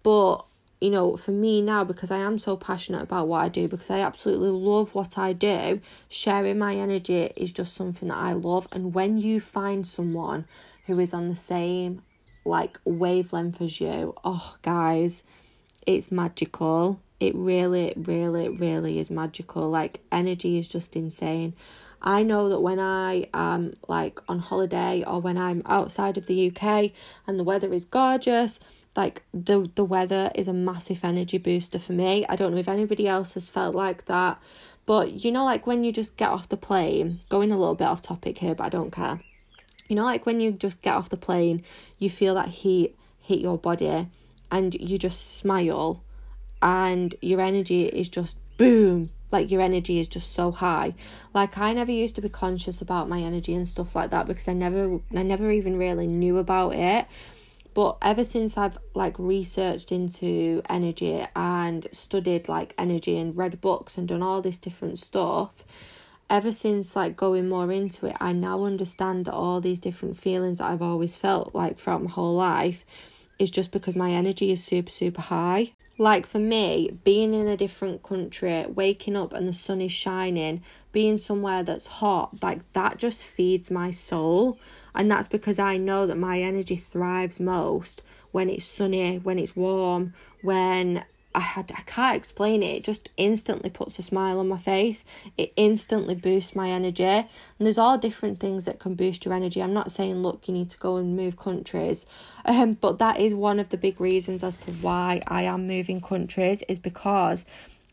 But 0.03 0.45
you 0.81 0.91
know, 0.91 1.17
for 1.17 1.31
me 1.31 1.63
now, 1.63 1.85
because 1.85 2.11
I 2.11 2.19
am 2.19 2.39
so 2.39 2.57
passionate 2.57 3.03
about 3.03 3.29
what 3.29 3.43
I 3.43 3.49
do, 3.49 3.67
because 3.69 3.91
I 3.91 4.01
absolutely 4.01 4.51
love 4.51 4.95
what 4.95 5.17
I 5.17 5.33
do, 5.33 5.81
sharing 6.09 6.59
my 6.59 6.75
energy 6.75 7.33
is 7.37 7.53
just 7.53 7.75
something 7.75 8.09
that 8.09 8.19
I 8.19 8.33
love. 8.35 8.69
And 8.73 8.95
when 8.95 9.19
you 9.19 9.41
find 9.41 9.87
someone 9.87 10.47
who 10.87 10.99
is 11.01 11.15
on 11.15 11.29
the 11.29 11.37
same 11.37 12.03
like 12.45 12.79
wavelength 12.85 13.61
as 13.61 13.81
you, 13.81 14.15
oh, 14.25 14.57
guys, 14.63 15.23
it's 15.87 16.13
magical. 16.13 17.01
It 17.19 17.35
really, 17.35 17.95
really, 17.97 18.49
really 18.49 18.99
is 18.99 19.11
magical. 19.11 19.69
Like, 19.69 20.01
energy 20.13 20.59
is 20.59 20.69
just 20.69 20.95
insane. 20.95 21.55
I 22.03 22.23
know 22.23 22.51
that 22.51 22.61
when 22.61 22.79
I 22.79 23.29
am 23.33 23.73
like 23.89 24.21
on 24.29 24.39
holiday 24.39 25.03
or 25.05 25.21
when 25.21 25.39
I'm 25.39 25.63
outside 25.65 26.19
of 26.19 26.27
the 26.27 26.49
UK 26.51 26.93
and 27.27 27.41
the 27.41 27.45
weather 27.45 27.73
is 27.73 27.85
gorgeous, 27.85 28.61
like 28.97 29.23
the 29.33 29.71
the 29.75 29.85
weather 29.85 30.31
is 30.35 30.49
a 30.49 30.53
massive 30.53 31.05
energy 31.05 31.39
booster 31.39 31.79
for 31.79 31.93
me. 31.93 32.25
I 32.29 32.37
don't 32.37 32.53
know 32.53 32.61
if 32.61 32.69
anybody 32.69 33.07
else 33.07 33.35
has 33.35 33.51
felt 33.51 33.75
like 33.75 34.07
that, 34.07 34.41
but 34.87 35.25
you 35.25 35.31
know, 35.31 35.45
like 35.45 35.67
when 35.67 35.85
you 35.85 35.93
just 35.93 36.17
get 36.17 36.31
off 36.31 36.49
the 36.49 36.57
plane, 36.57 37.21
going 37.29 37.53
a 37.53 37.59
little 37.59 37.75
bit 37.75 37.87
off 37.87 38.01
topic 38.01 38.39
here, 38.39 38.55
but 38.55 38.67
I 38.67 38.69
don't 38.71 38.91
care. 38.91 39.21
You 39.89 39.97
know, 39.97 40.05
like 40.05 40.27
when 40.27 40.41
you 40.41 40.53
just 40.53 40.83
get 40.83 40.95
off 40.95 41.11
the 41.11 41.17
plane, 41.17 41.63
you 41.99 42.11
feel 42.11 42.35
that 42.35 42.49
heat 42.49 42.97
hit 43.21 43.41
your 43.41 43.59
body, 43.59 44.09
and 44.51 44.75
you 44.75 44.99
just 44.99 45.37
smile, 45.37 46.03
and 46.63 47.15
your 47.21 47.41
energy 47.41 47.87
is 47.87 48.09
just 48.09 48.39
boom. 48.57 49.11
Like 49.33 49.51
your 49.51 49.61
energy 49.61 49.99
is 49.99 50.09
just 50.09 50.33
so 50.33 50.53
high. 50.53 50.95
Like 51.35 51.59
I 51.59 51.73
never 51.75 51.93
used 51.93 52.15
to 52.15 52.23
be 52.23 52.29
conscious 52.29 52.81
about 52.81 53.09
my 53.09 53.21
energy 53.21 53.55
and 53.55 53.67
stuff 53.67 53.95
like 53.95 54.11
that 54.11 54.27
because 54.27 54.49
I 54.49 54.53
never 54.55 55.01
I 55.15 55.23
never 55.25 55.51
even 55.51 55.77
really 55.77 56.07
knew 56.07 56.39
about 56.39 56.75
it 56.75 57.07
but 57.77 57.99
ever 58.01 58.25
since 58.25 58.57
I've 58.57 58.79
like 58.95 59.19
researched 59.19 59.93
into 59.93 60.63
energy 60.67 61.27
and 61.37 61.87
studied 61.93 62.49
like 62.49 62.73
energy 62.79 63.19
and 63.19 63.37
read 63.37 63.61
books 63.61 63.99
and 63.99 64.09
done 64.09 64.23
all 64.23 64.41
this 64.41 64.57
different 64.57 64.99
stuff, 64.99 65.63
ever 66.31 66.53
since 66.53 66.97
like 66.97 67.19
going 67.19 67.51
more 67.51 67.71
into 67.71 68.07
it, 68.07 68.17
I 68.19 68.33
now 68.33 68.65
understand 68.65 69.27
that 69.27 69.35
all 69.35 69.61
these 69.61 69.79
different 69.79 70.17
feelings 70.17 70.57
that 70.57 70.71
I've 70.71 70.81
always 70.81 71.19
felt 71.19 71.55
like 71.55 71.79
throughout 71.79 72.03
my 72.03 72.11
whole 72.11 72.35
life 72.35 72.87
is 73.39 73.51
just 73.51 73.73
because 73.73 73.95
my 73.95 74.11
energy 74.11 74.51
is 74.51 74.65
super, 74.65 74.91
super 74.91 75.21
high. 75.21 75.73
Like 75.99 76.25
for 76.27 76.39
me, 76.39 76.99
being 77.05 77.35
in 77.35 77.47
a 77.47 77.59
different 77.59 78.03
country, 78.03 78.65
waking 78.69 79.17
up 79.17 79.35
and 79.35 79.47
the 79.47 79.53
sun 79.53 79.83
is 79.83 79.93
shining, 79.93 80.63
being 80.97 81.19
somewhere 81.19 81.63
that's 81.63 81.87
hot, 81.87 82.43
like 82.43 82.61
that 82.73 82.97
just 82.97 83.27
feeds 83.27 83.71
my 83.71 83.91
soul. 83.91 84.59
And 84.95 85.11
that's 85.11 85.29
because 85.29 85.59
I 85.59 85.77
know 85.77 86.07
that 86.07 86.17
my 86.17 86.41
energy 86.41 86.77
thrives 86.77 87.39
most 87.39 88.03
when 88.33 88.49
it's 88.49 88.65
sunny, 88.65 89.19
when 89.19 89.39
it's 89.39 89.55
warm, 89.55 90.15
when 90.41 91.05
I 91.35 91.41
had 91.41 91.71
I 91.77 91.83
can't 91.83 92.17
explain 92.17 92.63
it. 92.63 92.77
It 92.77 92.85
just 92.85 93.11
instantly 93.19 93.69
puts 93.69 93.99
a 93.99 94.03
smile 94.03 94.39
on 94.39 94.49
my 94.49 94.57
face. 94.57 95.05
It 95.37 95.53
instantly 95.57 96.15
boosts 96.15 96.57
my 96.57 96.71
energy. 96.71 97.05
And 97.05 97.29
there's 97.61 97.77
all 97.77 97.99
different 97.99 98.41
things 98.41 98.65
that 98.65 98.79
can 98.79 98.95
boost 98.95 99.27
your 99.27 99.35
energy. 99.35 99.63
I'm 99.63 99.75
not 99.75 99.93
saying 99.93 100.23
look 100.23 100.49
you 100.49 100.55
need 100.55 100.71
to 100.71 100.79
go 100.79 100.97
and 100.97 101.15
move 101.15 101.37
countries. 101.37 102.07
Um 102.47 102.73
but 102.73 102.99
that 103.01 103.21
is 103.21 103.35
one 103.35 103.61
of 103.61 103.69
the 103.69 103.77
big 103.77 104.01
reasons 104.01 104.43
as 104.43 104.57
to 104.65 104.73
why 104.73 105.21
I 105.27 105.43
am 105.43 105.67
moving 105.67 106.01
countries 106.01 106.63
is 106.69 106.79
because 106.79 107.45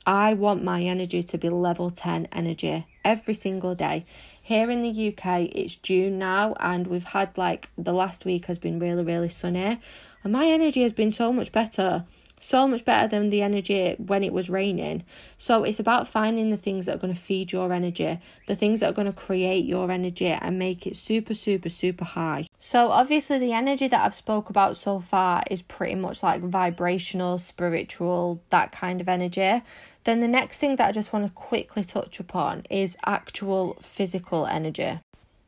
I 0.05 0.33
want 0.33 0.63
my 0.63 0.81
energy 0.81 1.23
to 1.23 1.37
be 1.37 1.49
level 1.49 1.89
10 1.89 2.27
energy 2.31 2.85
every 3.05 3.33
single 3.33 3.73
day. 3.73 4.05
Here 4.41 4.69
in 4.69 4.81
the 4.81 5.07
UK, 5.07 5.49
it's 5.55 5.77
June 5.77 6.19
now, 6.19 6.55
and 6.59 6.87
we've 6.87 7.05
had 7.05 7.37
like 7.37 7.69
the 7.77 7.93
last 7.93 8.25
week 8.25 8.47
has 8.47 8.59
been 8.59 8.79
really, 8.79 9.03
really 9.03 9.29
sunny, 9.29 9.79
and 10.23 10.33
my 10.33 10.47
energy 10.47 10.81
has 10.81 10.91
been 10.91 11.11
so 11.11 11.31
much 11.31 11.53
better 11.53 12.03
so 12.43 12.67
much 12.67 12.83
better 12.83 13.07
than 13.07 13.29
the 13.29 13.41
energy 13.41 13.95
when 13.97 14.23
it 14.23 14.33
was 14.33 14.49
raining. 14.49 15.03
So 15.37 15.63
it's 15.63 15.79
about 15.79 16.07
finding 16.07 16.49
the 16.49 16.57
things 16.57 16.85
that 16.85 16.95
are 16.95 16.99
going 16.99 17.13
to 17.13 17.19
feed 17.19 17.51
your 17.53 17.71
energy, 17.71 18.19
the 18.47 18.55
things 18.55 18.81
that 18.81 18.89
are 18.89 18.93
going 18.93 19.07
to 19.07 19.13
create 19.13 19.65
your 19.65 19.89
energy 19.89 20.27
and 20.27 20.59
make 20.59 20.85
it 20.85 20.95
super, 20.95 21.33
super, 21.33 21.69
super 21.69 22.03
high. 22.03 22.47
So 22.59 22.89
obviously 22.89 23.39
the 23.39 23.53
energy 23.53 23.87
that 23.87 24.05
I've 24.05 24.13
spoke 24.13 24.49
about 24.49 24.75
so 24.75 24.99
far 24.99 25.43
is 25.49 25.61
pretty 25.61 25.95
much 25.95 26.21
like 26.21 26.41
vibrational, 26.41 27.37
spiritual, 27.37 28.41
that 28.49 28.71
kind 28.71 28.99
of 28.99 29.07
energy. 29.07 29.61
Then 30.03 30.19
the 30.19 30.27
next 30.27 30.57
thing 30.57 30.75
that 30.75 30.89
I 30.89 30.91
just 30.91 31.13
want 31.13 31.25
to 31.25 31.31
quickly 31.31 31.83
touch 31.83 32.19
upon 32.19 32.63
is 32.69 32.97
actual 33.05 33.77
physical 33.81 34.45
energy. 34.45 34.99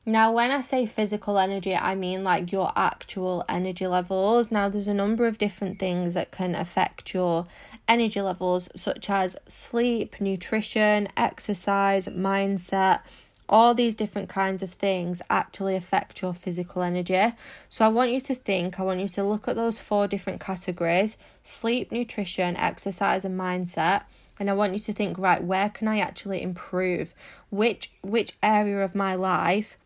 Now, 0.07 0.31
when 0.31 0.51
I 0.51 0.61
say 0.61 0.85
physical 0.85 1.39
energy, 1.39 1.75
I 1.75 1.95
mean 1.95 2.23
like 2.23 2.51
your 2.51 2.71
actual 2.75 3.43
energy 3.49 3.87
levels. 3.87 4.51
Now, 4.51 4.69
there's 4.69 4.87
a 4.87 4.93
number 4.93 5.25
of 5.25 5.39
different 5.39 5.79
things 5.79 6.13
that 6.13 6.29
can 6.29 6.53
affect 6.53 7.15
your 7.15 7.47
energy 7.87 8.21
levels, 8.21 8.69
such 8.75 9.09
as 9.09 9.35
sleep, 9.47 10.21
nutrition, 10.21 11.07
exercise, 11.17 12.07
mindset. 12.07 12.99
All 13.49 13.73
these 13.73 13.95
different 13.95 14.29
kinds 14.29 14.61
of 14.61 14.69
things 14.69 15.23
actually 15.27 15.75
affect 15.75 16.21
your 16.21 16.33
physical 16.33 16.83
energy. 16.83 17.33
So, 17.67 17.83
I 17.83 17.87
want 17.87 18.11
you 18.11 18.19
to 18.19 18.35
think, 18.35 18.79
I 18.79 18.83
want 18.83 18.99
you 18.99 19.07
to 19.07 19.23
look 19.23 19.47
at 19.47 19.55
those 19.55 19.79
four 19.79 20.07
different 20.07 20.39
categories 20.39 21.17
sleep, 21.41 21.91
nutrition, 21.91 22.55
exercise, 22.57 23.25
and 23.25 23.39
mindset 23.39 24.03
and 24.37 24.49
I 24.49 24.53
want 24.53 24.73
you 24.73 24.79
to 24.79 24.93
think 24.93 25.17
right 25.17 25.41
where 25.43 25.69
can 25.69 25.87
I 25.87 25.99
actually 25.99 26.41
improve 26.41 27.13
which 27.49 27.89
which 28.01 28.33
area 28.43 28.83
of 28.83 28.93
my 28.93 29.15
life 29.15 29.77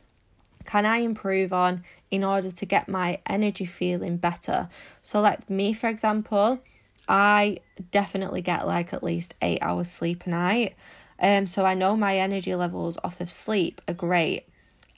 can 0.69 0.85
I 0.85 0.97
improve 0.97 1.51
on 1.51 1.83
in 2.11 2.23
order 2.23 2.51
to 2.51 2.65
get 2.65 2.87
my 2.87 3.17
energy 3.25 3.65
feeling 3.65 4.17
better? 4.17 4.69
So, 5.01 5.19
like 5.19 5.49
me, 5.49 5.73
for 5.73 5.87
example, 5.87 6.59
I 7.07 7.61
definitely 7.89 8.41
get 8.41 8.67
like 8.67 8.93
at 8.93 9.03
least 9.03 9.33
eight 9.41 9.57
hours 9.63 9.89
sleep 9.89 10.27
a 10.27 10.29
night. 10.29 10.75
Um, 11.19 11.47
so 11.47 11.65
I 11.65 11.73
know 11.73 11.97
my 11.97 12.19
energy 12.19 12.53
levels 12.53 12.99
off 13.03 13.19
of 13.19 13.31
sleep 13.31 13.81
are 13.87 13.95
great. 13.95 14.43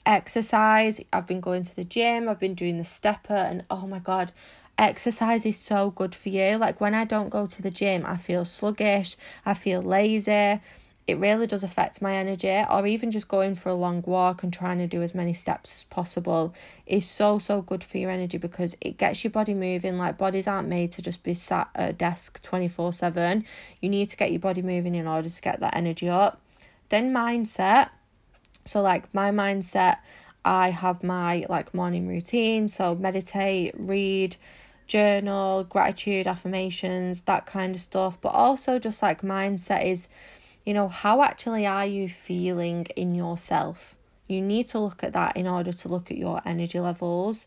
Exercise, 0.04 1.00
I've 1.10 1.26
been 1.26 1.40
going 1.40 1.62
to 1.62 1.74
the 1.74 1.84
gym, 1.84 2.28
I've 2.28 2.38
been 2.38 2.54
doing 2.54 2.76
the 2.76 2.84
stepper, 2.84 3.32
and 3.32 3.64
oh 3.70 3.86
my 3.86 3.98
god, 3.98 4.30
exercise 4.76 5.46
is 5.46 5.58
so 5.58 5.90
good 5.90 6.14
for 6.14 6.28
you. 6.28 6.58
Like 6.58 6.82
when 6.82 6.94
I 6.94 7.06
don't 7.06 7.30
go 7.30 7.46
to 7.46 7.62
the 7.62 7.70
gym, 7.70 8.04
I 8.04 8.18
feel 8.18 8.44
sluggish, 8.44 9.16
I 9.46 9.54
feel 9.54 9.80
lazy 9.80 10.60
it 11.06 11.18
really 11.18 11.46
does 11.48 11.64
affect 11.64 12.00
my 12.00 12.14
energy 12.14 12.62
or 12.70 12.86
even 12.86 13.10
just 13.10 13.26
going 13.26 13.54
for 13.56 13.70
a 13.70 13.74
long 13.74 14.02
walk 14.02 14.42
and 14.42 14.52
trying 14.52 14.78
to 14.78 14.86
do 14.86 15.02
as 15.02 15.14
many 15.14 15.32
steps 15.32 15.74
as 15.74 15.84
possible 15.84 16.54
is 16.86 17.08
so 17.08 17.38
so 17.38 17.60
good 17.60 17.82
for 17.82 17.98
your 17.98 18.10
energy 18.10 18.38
because 18.38 18.76
it 18.80 18.98
gets 18.98 19.24
your 19.24 19.32
body 19.32 19.52
moving. 19.52 19.98
Like 19.98 20.16
bodies 20.16 20.46
aren't 20.46 20.68
made 20.68 20.92
to 20.92 21.02
just 21.02 21.22
be 21.24 21.34
sat 21.34 21.68
at 21.74 21.90
a 21.90 21.92
desk 21.92 22.40
24/7 22.42 23.44
you 23.80 23.88
need 23.88 24.08
to 24.10 24.16
get 24.16 24.30
your 24.30 24.40
body 24.40 24.62
moving 24.62 24.94
in 24.94 25.08
order 25.08 25.28
to 25.28 25.42
get 25.42 25.58
that 25.60 25.76
energy 25.76 26.08
up. 26.08 26.40
Then 26.88 27.12
mindset. 27.12 27.90
So 28.64 28.80
like 28.80 29.12
my 29.12 29.32
mindset 29.32 29.96
I 30.44 30.70
have 30.70 31.02
my 31.02 31.46
like 31.48 31.74
morning 31.74 32.06
routine. 32.06 32.68
So 32.68 32.94
meditate 32.94 33.74
read 33.76 34.36
journal 34.86 35.64
gratitude 35.64 36.26
affirmations 36.26 37.22
that 37.22 37.46
kind 37.46 37.74
of 37.74 37.80
stuff. 37.80 38.20
But 38.20 38.30
also 38.30 38.78
just 38.78 39.02
like 39.02 39.22
mindset 39.22 39.84
is 39.84 40.08
you 40.64 40.74
know, 40.74 40.88
how 40.88 41.22
actually 41.22 41.66
are 41.66 41.86
you 41.86 42.08
feeling 42.08 42.86
in 42.96 43.14
yourself? 43.14 43.96
You 44.28 44.40
need 44.40 44.68
to 44.68 44.78
look 44.78 45.02
at 45.02 45.12
that 45.12 45.36
in 45.36 45.46
order 45.48 45.72
to 45.72 45.88
look 45.88 46.10
at 46.10 46.16
your 46.16 46.40
energy 46.44 46.80
levels. 46.80 47.46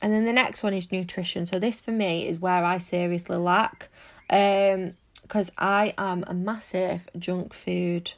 And 0.00 0.12
then 0.12 0.24
the 0.24 0.32
next 0.32 0.62
one 0.62 0.74
is 0.74 0.92
nutrition. 0.92 1.46
So 1.46 1.58
this 1.58 1.80
for 1.80 1.90
me 1.90 2.26
is 2.28 2.38
where 2.38 2.64
I 2.64 2.78
seriously 2.78 3.36
lack 3.36 3.88
um 4.30 4.94
because 5.22 5.50
I 5.58 5.92
am 5.98 6.24
a 6.28 6.34
massive 6.34 7.08
junk 7.18 7.52
food 7.52 8.12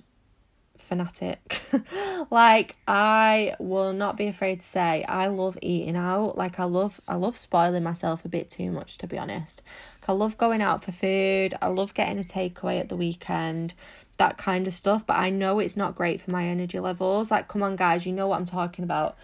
fanatic. 0.76 1.62
like 2.30 2.76
I 2.86 3.54
will 3.58 3.94
not 3.94 4.16
be 4.16 4.26
afraid 4.26 4.60
to 4.60 4.66
say 4.66 5.04
I 5.04 5.26
love 5.26 5.58
eating 5.62 5.96
out. 5.96 6.36
Like 6.36 6.60
I 6.60 6.64
love 6.64 7.00
I 7.08 7.14
love 7.14 7.36
spoiling 7.36 7.82
myself 7.82 8.24
a 8.24 8.28
bit 8.28 8.50
too 8.50 8.70
much 8.70 8.98
to 8.98 9.06
be 9.06 9.16
honest. 9.16 9.62
I 10.06 10.12
love 10.12 10.38
going 10.38 10.62
out 10.62 10.82
for 10.82 10.92
food. 10.92 11.54
I 11.60 11.66
love 11.66 11.92
getting 11.92 12.18
a 12.18 12.24
takeaway 12.24 12.80
at 12.80 12.88
the 12.88 12.96
weekend 12.96 13.74
that 14.18 14.36
kind 14.36 14.66
of 14.66 14.74
stuff, 14.74 15.06
but 15.06 15.16
I 15.16 15.30
know 15.30 15.58
it's 15.58 15.76
not 15.76 15.94
great 15.94 16.20
for 16.20 16.30
my 16.30 16.46
energy 16.46 16.78
levels. 16.78 17.30
Like, 17.30 17.48
come 17.48 17.62
on, 17.62 17.76
guys, 17.76 18.06
you 18.06 18.12
know 18.12 18.28
what 18.28 18.38
I'm 18.38 18.46
talking 18.46 18.84
about. 18.84 19.16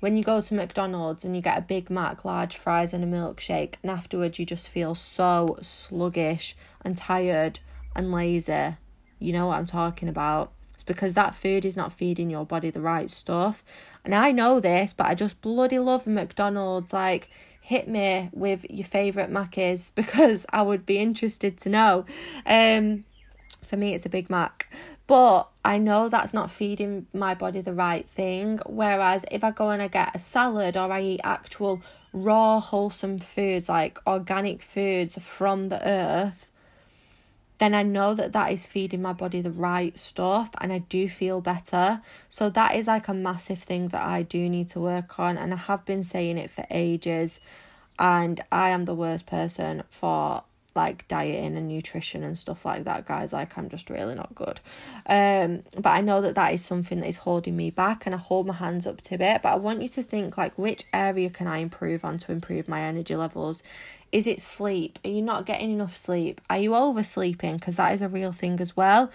When 0.00 0.16
you 0.16 0.24
go 0.24 0.40
to 0.40 0.54
McDonald's 0.54 1.24
and 1.24 1.36
you 1.36 1.42
get 1.42 1.58
a 1.58 1.62
Big 1.62 1.90
Mac, 1.90 2.24
large 2.24 2.56
fries, 2.56 2.94
and 2.94 3.04
a 3.04 3.06
milkshake, 3.06 3.74
and 3.82 3.90
afterwards 3.90 4.38
you 4.38 4.46
just 4.46 4.70
feel 4.70 4.94
so 4.94 5.58
sluggish 5.60 6.56
and 6.82 6.96
tired 6.96 7.60
and 7.94 8.10
lazy. 8.10 8.76
You 9.18 9.32
know 9.34 9.46
what 9.46 9.58
I'm 9.58 9.66
talking 9.66 10.08
about. 10.08 10.52
It's 10.72 10.82
because 10.82 11.12
that 11.14 11.34
food 11.34 11.66
is 11.66 11.76
not 11.76 11.92
feeding 11.92 12.30
your 12.30 12.46
body 12.46 12.70
the 12.70 12.80
right 12.80 13.10
stuff. 13.10 13.62
And 14.02 14.14
I 14.14 14.32
know 14.32 14.58
this, 14.58 14.94
but 14.94 15.06
I 15.06 15.14
just 15.14 15.42
bloody 15.42 15.78
love 15.78 16.06
McDonald's. 16.06 16.94
Like, 16.94 17.28
hit 17.60 17.86
me 17.86 18.30
with 18.32 18.64
your 18.70 18.86
favourite 18.86 19.30
Mackies 19.30 19.94
because 19.94 20.46
I 20.50 20.62
would 20.62 20.86
be 20.86 20.98
interested 20.98 21.58
to 21.58 21.68
know. 21.68 22.06
Um, 22.46 23.04
for 23.62 23.76
me, 23.76 23.94
it's 23.94 24.06
a 24.06 24.08
Big 24.08 24.30
Mac. 24.30 24.72
But 25.06 25.48
I 25.64 25.78
know 25.78 26.08
that's 26.08 26.34
not 26.34 26.50
feeding 26.50 27.06
my 27.12 27.34
body 27.34 27.60
the 27.60 27.74
right 27.74 28.08
thing. 28.08 28.58
Whereas 28.66 29.24
if 29.30 29.42
I 29.42 29.50
go 29.50 29.70
and 29.70 29.82
I 29.82 29.88
get 29.88 30.14
a 30.14 30.18
salad 30.18 30.76
or 30.76 30.90
I 30.90 31.02
eat 31.02 31.20
actual 31.24 31.82
raw, 32.12 32.60
wholesome 32.60 33.18
foods 33.18 33.68
like 33.68 33.98
organic 34.06 34.62
foods 34.62 35.22
from 35.22 35.64
the 35.64 35.86
earth, 35.86 36.50
then 37.58 37.74
I 37.74 37.82
know 37.82 38.14
that 38.14 38.32
that 38.32 38.52
is 38.52 38.64
feeding 38.64 39.02
my 39.02 39.12
body 39.12 39.42
the 39.42 39.50
right 39.50 39.96
stuff 39.98 40.50
and 40.60 40.72
I 40.72 40.78
do 40.78 41.08
feel 41.08 41.40
better. 41.42 42.00
So 42.30 42.48
that 42.50 42.74
is 42.74 42.86
like 42.86 43.06
a 43.08 43.14
massive 43.14 43.58
thing 43.58 43.88
that 43.88 44.02
I 44.02 44.22
do 44.22 44.48
need 44.48 44.68
to 44.70 44.80
work 44.80 45.20
on. 45.20 45.36
And 45.36 45.52
I 45.52 45.58
have 45.58 45.84
been 45.84 46.02
saying 46.02 46.38
it 46.38 46.50
for 46.50 46.66
ages. 46.70 47.38
And 47.98 48.40
I 48.50 48.70
am 48.70 48.86
the 48.86 48.94
worst 48.94 49.26
person 49.26 49.82
for 49.90 50.42
like 50.76 51.06
dieting 51.08 51.56
and 51.56 51.68
nutrition 51.68 52.22
and 52.22 52.38
stuff 52.38 52.64
like 52.64 52.84
that 52.84 53.06
guys 53.06 53.32
like 53.32 53.56
i'm 53.58 53.68
just 53.68 53.90
really 53.90 54.14
not 54.14 54.34
good. 54.34 54.60
Um 55.06 55.62
but 55.76 55.90
i 55.90 56.00
know 56.00 56.20
that 56.20 56.34
that 56.34 56.54
is 56.54 56.64
something 56.64 57.00
that 57.00 57.08
is 57.08 57.18
holding 57.18 57.56
me 57.56 57.70
back 57.70 58.06
and 58.06 58.14
i 58.14 58.18
hold 58.18 58.46
my 58.46 58.54
hands 58.54 58.86
up 58.86 59.00
to 59.02 59.14
it. 59.14 59.42
But 59.42 59.52
i 59.52 59.56
want 59.56 59.82
you 59.82 59.88
to 59.88 60.02
think 60.02 60.36
like 60.36 60.58
which 60.58 60.84
area 60.92 61.30
can 61.30 61.46
i 61.46 61.58
improve 61.58 62.04
on 62.04 62.18
to 62.18 62.32
improve 62.32 62.68
my 62.68 62.80
energy 62.82 63.16
levels? 63.16 63.62
Is 64.12 64.26
it 64.26 64.40
sleep? 64.40 64.98
Are 65.04 65.10
you 65.10 65.22
not 65.22 65.46
getting 65.46 65.70
enough 65.70 65.94
sleep? 65.94 66.40
Are 66.50 66.58
you 66.58 66.74
oversleeping? 66.74 67.56
Because 67.56 67.76
that 67.76 67.94
is 67.94 68.02
a 68.02 68.08
real 68.08 68.32
thing 68.32 68.60
as 68.60 68.76
well. 68.76 69.10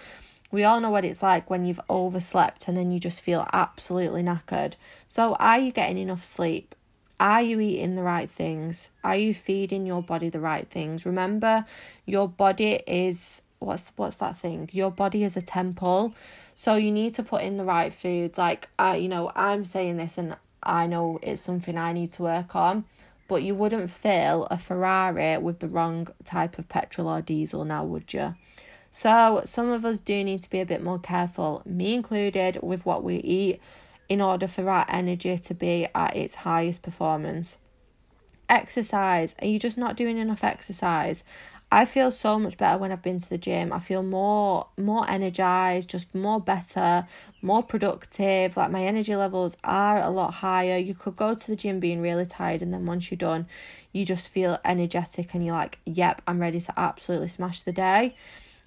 We 0.50 0.64
all 0.64 0.80
know 0.80 0.90
what 0.90 1.04
it's 1.04 1.22
like 1.22 1.50
when 1.50 1.66
you've 1.66 1.80
overslept 1.90 2.68
and 2.68 2.76
then 2.76 2.90
you 2.92 3.00
just 3.00 3.22
feel 3.22 3.46
absolutely 3.52 4.22
knackered. 4.22 4.74
So 5.06 5.34
are 5.34 5.58
you 5.58 5.72
getting 5.72 5.98
enough 5.98 6.24
sleep 6.24 6.74
are 7.18 7.42
you 7.42 7.60
eating 7.60 7.94
the 7.94 8.02
right 8.02 8.28
things? 8.28 8.90
Are 9.02 9.16
you 9.16 9.32
feeding 9.32 9.86
your 9.86 10.02
body 10.02 10.28
the 10.28 10.40
right 10.40 10.68
things? 10.68 11.06
Remember, 11.06 11.64
your 12.04 12.28
body 12.28 12.80
is 12.86 13.42
what's 13.58 13.92
what's 13.96 14.18
that 14.18 14.36
thing? 14.36 14.68
Your 14.72 14.90
body 14.90 15.24
is 15.24 15.36
a 15.36 15.42
temple. 15.42 16.14
So 16.54 16.76
you 16.76 16.92
need 16.92 17.14
to 17.14 17.22
put 17.22 17.42
in 17.42 17.56
the 17.56 17.64
right 17.64 17.92
foods. 17.92 18.38
Like 18.38 18.68
uh, 18.78 18.96
you 18.98 19.08
know, 19.08 19.32
I'm 19.34 19.64
saying 19.64 19.96
this 19.96 20.18
and 20.18 20.36
I 20.62 20.86
know 20.86 21.18
it's 21.22 21.42
something 21.42 21.78
I 21.78 21.92
need 21.92 22.12
to 22.12 22.22
work 22.22 22.54
on. 22.54 22.84
But 23.28 23.42
you 23.42 23.56
wouldn't 23.56 23.90
fill 23.90 24.46
a 24.50 24.56
Ferrari 24.56 25.36
with 25.38 25.58
the 25.58 25.68
wrong 25.68 26.06
type 26.24 26.58
of 26.58 26.68
petrol 26.68 27.08
or 27.08 27.20
diesel 27.22 27.64
now, 27.64 27.84
would 27.84 28.12
you? 28.12 28.36
So 28.92 29.42
some 29.44 29.68
of 29.68 29.84
us 29.84 30.00
do 30.00 30.22
need 30.22 30.42
to 30.42 30.50
be 30.50 30.60
a 30.60 30.66
bit 30.66 30.82
more 30.82 30.98
careful, 30.98 31.60
me 31.66 31.94
included, 31.94 32.60
with 32.62 32.86
what 32.86 33.02
we 33.02 33.16
eat 33.16 33.60
in 34.08 34.20
order 34.20 34.46
for 34.46 34.68
our 34.68 34.86
energy 34.88 35.36
to 35.36 35.54
be 35.54 35.86
at 35.94 36.16
its 36.16 36.36
highest 36.36 36.82
performance. 36.82 37.58
Exercise. 38.48 39.34
Are 39.40 39.46
you 39.46 39.58
just 39.58 39.76
not 39.76 39.96
doing 39.96 40.18
enough 40.18 40.44
exercise? 40.44 41.24
I 41.70 41.84
feel 41.84 42.12
so 42.12 42.38
much 42.38 42.56
better 42.56 42.78
when 42.78 42.92
I've 42.92 43.02
been 43.02 43.18
to 43.18 43.28
the 43.28 43.38
gym. 43.38 43.72
I 43.72 43.80
feel 43.80 44.04
more 44.04 44.68
more 44.76 45.08
energized, 45.10 45.90
just 45.90 46.14
more 46.14 46.40
better, 46.40 47.08
more 47.42 47.62
productive. 47.62 48.56
Like 48.56 48.70
my 48.70 48.84
energy 48.84 49.16
levels 49.16 49.56
are 49.64 50.00
a 50.00 50.10
lot 50.10 50.34
higher. 50.34 50.78
You 50.78 50.94
could 50.94 51.16
go 51.16 51.34
to 51.34 51.46
the 51.48 51.56
gym 51.56 51.80
being 51.80 52.00
really 52.00 52.24
tired 52.24 52.62
and 52.62 52.72
then 52.72 52.86
once 52.86 53.10
you're 53.10 53.18
done, 53.18 53.48
you 53.92 54.04
just 54.04 54.28
feel 54.28 54.58
energetic 54.64 55.34
and 55.34 55.44
you're 55.44 55.56
like, 55.56 55.80
"Yep, 55.86 56.22
I'm 56.28 56.38
ready 56.38 56.60
to 56.60 56.72
absolutely 56.78 57.28
smash 57.28 57.62
the 57.62 57.72
day." 57.72 58.14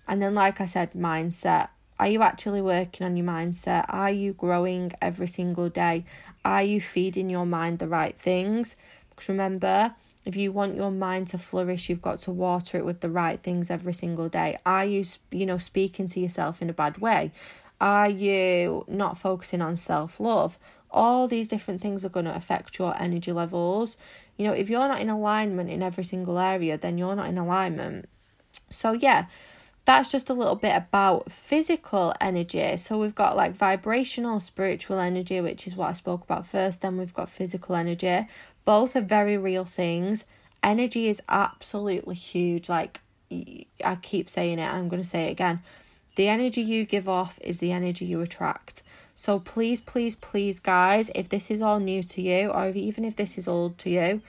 And 0.05 0.21
then 0.21 0.35
like 0.35 0.59
I 0.59 0.65
said, 0.65 0.91
mindset. 0.93 1.69
Are 1.99 2.07
you 2.07 2.21
actually 2.21 2.61
working 2.61 3.05
on 3.05 3.17
your 3.17 3.27
mindset? 3.27 3.85
Are 3.89 4.09
you 4.09 4.31
growing 4.31 4.93
every 5.01 5.27
single 5.27 5.67
day? 5.67 6.05
Are 6.45 6.63
you 6.63 6.79
feeding 6.79 7.29
your 7.29 7.45
mind 7.45 7.79
the 7.79 7.89
right 7.89 8.17
things? 8.17 8.77
Because 9.09 9.27
remember, 9.27 9.93
if 10.23 10.37
you 10.37 10.53
want 10.53 10.75
your 10.75 10.91
mind 10.91 11.27
to 11.29 11.37
flourish, 11.37 11.89
you've 11.89 12.01
got 12.01 12.21
to 12.21 12.31
water 12.31 12.77
it 12.77 12.85
with 12.85 13.01
the 13.01 13.09
right 13.09 13.37
things 13.37 13.69
every 13.69 13.93
single 13.93 14.29
day. 14.29 14.57
Are 14.65 14.85
you, 14.85 15.03
you 15.31 15.45
know, 15.45 15.57
speaking 15.57 16.07
to 16.07 16.21
yourself 16.21 16.61
in 16.61 16.69
a 16.69 16.73
bad 16.73 16.99
way? 16.99 17.33
Are 17.81 18.09
you 18.09 18.85
not 18.87 19.17
focusing 19.17 19.61
on 19.61 19.75
self 19.75 20.21
love? 20.21 20.57
All 20.91 21.27
these 21.27 21.49
different 21.49 21.81
things 21.81 22.05
are 22.05 22.09
going 22.09 22.25
to 22.25 22.35
affect 22.35 22.79
your 22.79 22.95
energy 22.99 23.33
levels. 23.33 23.97
You 24.37 24.47
know, 24.47 24.53
if 24.53 24.69
you're 24.69 24.87
not 24.87 25.01
in 25.01 25.09
alignment 25.09 25.69
in 25.69 25.83
every 25.83 26.05
single 26.05 26.39
area, 26.39 26.77
then 26.77 26.97
you're 26.97 27.15
not 27.15 27.27
in 27.27 27.37
alignment. 27.37 28.07
So, 28.69 28.93
yeah, 28.93 29.25
that's 29.89 30.11
just 30.11 30.29
a 30.29 30.35
little 30.35 30.53
bit 30.53 30.75
about 30.75 31.31
physical 31.31 32.13
energy. 32.21 32.77
So 32.77 32.99
we've 32.99 33.15
got 33.15 33.35
like 33.35 33.53
vibrational, 33.53 34.39
spiritual 34.39 34.99
energy, 34.99 35.41
which 35.41 35.65
is 35.65 35.75
what 35.75 35.89
I 35.89 35.93
spoke 35.93 36.21
about 36.21 36.45
first. 36.45 36.83
Then 36.83 36.95
we've 36.95 37.11
got 37.11 37.27
physical 37.27 37.73
energy. 37.73 38.27
Both 38.65 38.95
are 38.95 39.01
very 39.01 39.35
real 39.35 39.65
things. 39.65 40.25
Energy 40.61 41.07
is 41.07 41.23
absolutely 41.27 42.13
huge. 42.13 42.69
Like 42.69 43.01
I 43.83 43.95
keep 43.99 44.29
saying 44.29 44.59
it, 44.59 44.71
I'm 44.71 44.89
going 44.89 45.01
to 45.01 45.07
say 45.07 45.29
it 45.29 45.31
again. 45.31 45.63
The 46.17 46.27
energy 46.27 46.61
you 46.61 46.85
give 46.85 47.09
off 47.09 47.39
is 47.41 47.59
the 47.59 47.71
energy 47.71 48.05
you 48.05 48.21
attract. 48.21 48.83
So 49.15 49.39
please, 49.39 49.81
please, 49.81 50.13
please, 50.13 50.59
guys, 50.59 51.09
if 51.15 51.29
this 51.29 51.49
is 51.49 51.63
all 51.63 51.79
new 51.79 52.03
to 52.03 52.21
you, 52.21 52.49
or 52.49 52.69
even 52.69 53.05
if 53.05 53.15
this 53.15 53.39
is 53.39 53.47
old 53.47 53.79
to 53.79 53.89
you, 53.89 54.21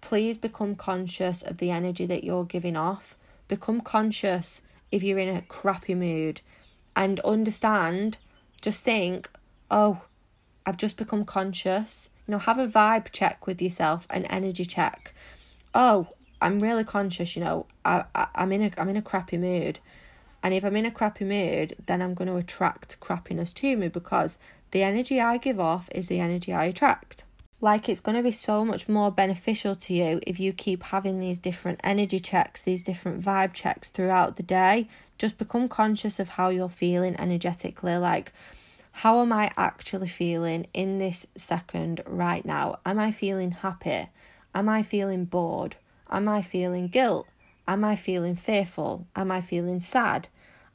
please 0.00 0.38
become 0.38 0.74
conscious 0.74 1.42
of 1.42 1.58
the 1.58 1.70
energy 1.70 2.06
that 2.06 2.24
you're 2.24 2.46
giving 2.46 2.74
off. 2.74 3.18
Become 3.48 3.82
conscious 3.82 4.62
if 4.90 5.02
you're 5.02 5.18
in 5.18 5.34
a 5.34 5.42
crappy 5.42 5.94
mood 5.94 6.40
and 6.96 7.20
understand, 7.20 8.18
just 8.60 8.84
think, 8.84 9.28
oh, 9.70 10.02
I've 10.66 10.76
just 10.76 10.96
become 10.96 11.24
conscious. 11.24 12.10
You 12.26 12.32
know, 12.32 12.38
have 12.38 12.58
a 12.58 12.68
vibe 12.68 13.10
check 13.12 13.46
with 13.46 13.60
yourself, 13.60 14.06
an 14.10 14.24
energy 14.26 14.64
check. 14.64 15.14
Oh, 15.74 16.08
I'm 16.40 16.58
really 16.58 16.84
conscious, 16.84 17.36
you 17.36 17.44
know, 17.44 17.66
I, 17.84 18.04
I, 18.14 18.26
I'm 18.34 18.52
in 18.52 18.62
a 18.62 18.70
I'm 18.78 18.88
in 18.88 18.96
a 18.96 19.02
crappy 19.02 19.38
mood. 19.38 19.80
And 20.42 20.52
if 20.52 20.62
I'm 20.62 20.76
in 20.76 20.84
a 20.84 20.90
crappy 20.90 21.24
mood, 21.24 21.74
then 21.86 22.02
I'm 22.02 22.12
going 22.12 22.28
to 22.28 22.36
attract 22.36 23.00
crappiness 23.00 23.52
to 23.54 23.76
me 23.78 23.88
because 23.88 24.36
the 24.72 24.82
energy 24.82 25.18
I 25.18 25.38
give 25.38 25.58
off 25.58 25.88
is 25.94 26.08
the 26.08 26.20
energy 26.20 26.52
I 26.52 26.66
attract. 26.66 27.24
Like 27.64 27.88
it's 27.88 28.00
going 28.00 28.18
to 28.18 28.22
be 28.22 28.30
so 28.30 28.62
much 28.62 28.90
more 28.90 29.10
beneficial 29.10 29.74
to 29.74 29.94
you 29.94 30.20
if 30.26 30.38
you 30.38 30.52
keep 30.52 30.82
having 30.82 31.18
these 31.18 31.38
different 31.38 31.80
energy 31.82 32.20
checks, 32.20 32.60
these 32.60 32.82
different 32.82 33.22
vibe 33.22 33.54
checks 33.54 33.88
throughout 33.88 34.36
the 34.36 34.42
day. 34.42 34.86
Just 35.16 35.38
become 35.38 35.70
conscious 35.70 36.20
of 36.20 36.28
how 36.28 36.50
you're 36.50 36.68
feeling 36.68 37.18
energetically. 37.18 37.96
Like, 37.96 38.34
how 38.92 39.22
am 39.22 39.32
I 39.32 39.50
actually 39.56 40.08
feeling 40.08 40.66
in 40.74 40.98
this 40.98 41.26
second 41.38 42.02
right 42.04 42.44
now? 42.44 42.80
Am 42.84 42.98
I 42.98 43.10
feeling 43.10 43.52
happy? 43.52 44.10
Am 44.54 44.68
I 44.68 44.82
feeling 44.82 45.24
bored? 45.24 45.76
Am 46.10 46.28
I 46.28 46.42
feeling 46.42 46.88
guilt? 46.88 47.26
Am 47.66 47.82
I 47.82 47.96
feeling 47.96 48.36
fearful? 48.36 49.06
Am 49.16 49.32
I 49.32 49.40
feeling 49.40 49.80
sad? 49.80 50.28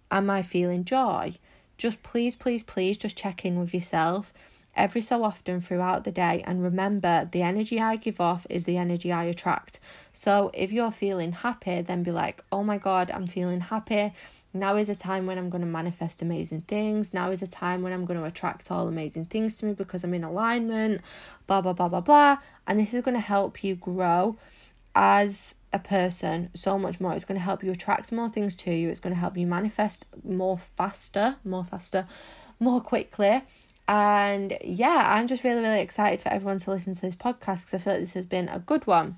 Am 0.10 0.28
I 0.32 0.42
feeling 0.42 0.86
joy? 0.86 1.36
Just 1.78 2.02
please, 2.02 2.36
please, 2.36 2.64
please 2.64 2.98
just 2.98 3.16
check 3.16 3.46
in 3.46 3.60
with 3.60 3.76
yourself 3.76 4.34
every 4.80 5.02
so 5.02 5.24
often 5.24 5.60
throughout 5.60 6.06
the 6.06 6.12
day 6.12 6.42
and 6.48 6.64
remember 6.64 7.28
the 7.32 7.42
energy 7.42 7.82
I 7.82 7.98
give 7.98 8.22
off 8.22 8.48
is 8.50 8.64
the 8.64 8.78
energy 8.78 9.12
I 9.12 9.26
attract. 9.26 9.80
So 10.14 10.50
if 10.54 10.72
you're 10.72 10.90
feeling 10.90 11.34
happy, 11.34 11.82
then 11.82 12.02
be 12.02 12.12
like, 12.12 12.44
oh 12.52 12.64
my 12.64 12.78
God, 12.78 13.12
I'm 13.12 13.28
feeling 13.28 13.60
happy. 13.60 14.14
Now 14.54 14.78
is 14.78 14.88
a 14.88 14.96
time 14.96 15.26
when 15.26 15.38
I'm 15.38 15.50
going 15.50 15.62
to 15.62 15.68
manifest 15.68 16.22
amazing 16.22 16.62
things. 16.62 17.14
Now 17.14 17.30
is 17.30 17.42
a 17.42 17.48
time 17.48 17.82
when 17.82 17.92
I'm 17.92 18.06
going 18.06 18.20
to 18.20 18.26
attract 18.26 18.72
all 18.72 18.88
amazing 18.88 19.26
things 19.26 19.58
to 19.58 19.66
me 19.66 19.74
because 19.74 20.04
I'm 20.04 20.14
in 20.14 20.24
alignment, 20.24 21.02
blah, 21.46 21.60
blah, 21.60 21.74
blah, 21.74 21.90
blah, 21.90 22.02
blah. 22.02 22.38
And 22.66 22.80
this 22.80 22.94
is 22.94 23.04
going 23.04 23.16
to 23.16 23.22
help 23.22 23.64
you 23.64 23.76
grow 23.76 24.38
as 24.96 25.56
a 25.74 25.80
person 25.80 26.50
so 26.56 26.80
much 26.80 27.02
more. 27.02 27.14
It's 27.14 27.26
going 27.26 27.38
to 27.38 27.44
help 27.44 27.64
you 27.64 27.72
attract 27.72 28.14
more 28.14 28.30
things 28.30 28.56
to 28.56 28.74
you. 28.74 28.90
It's 28.90 29.02
going 29.02 29.14
to 29.14 29.20
help 29.20 29.36
you 29.36 29.46
manifest 29.46 30.06
more 30.24 30.58
faster, 30.58 31.36
more 31.44 31.66
faster, 31.66 32.08
more 32.62 32.80
quickly. 32.80 33.44
And 33.90 34.56
yeah, 34.64 35.16
I'm 35.16 35.28
just 35.28 35.44
really, 35.44 35.62
really 35.62 35.82
excited 35.82 36.22
for 36.22 36.30
everyone 36.30 36.60
to 36.60 36.70
listen 36.70 36.94
to 36.94 37.02
this 37.02 37.16
podcast 37.16 37.66
because 37.66 37.74
I 37.74 37.78
feel 37.80 37.94
like 37.94 38.02
this 38.04 38.14
has 38.14 38.28
been 38.28 38.48
a 38.48 38.60
good 38.60 38.86
one. 38.86 39.18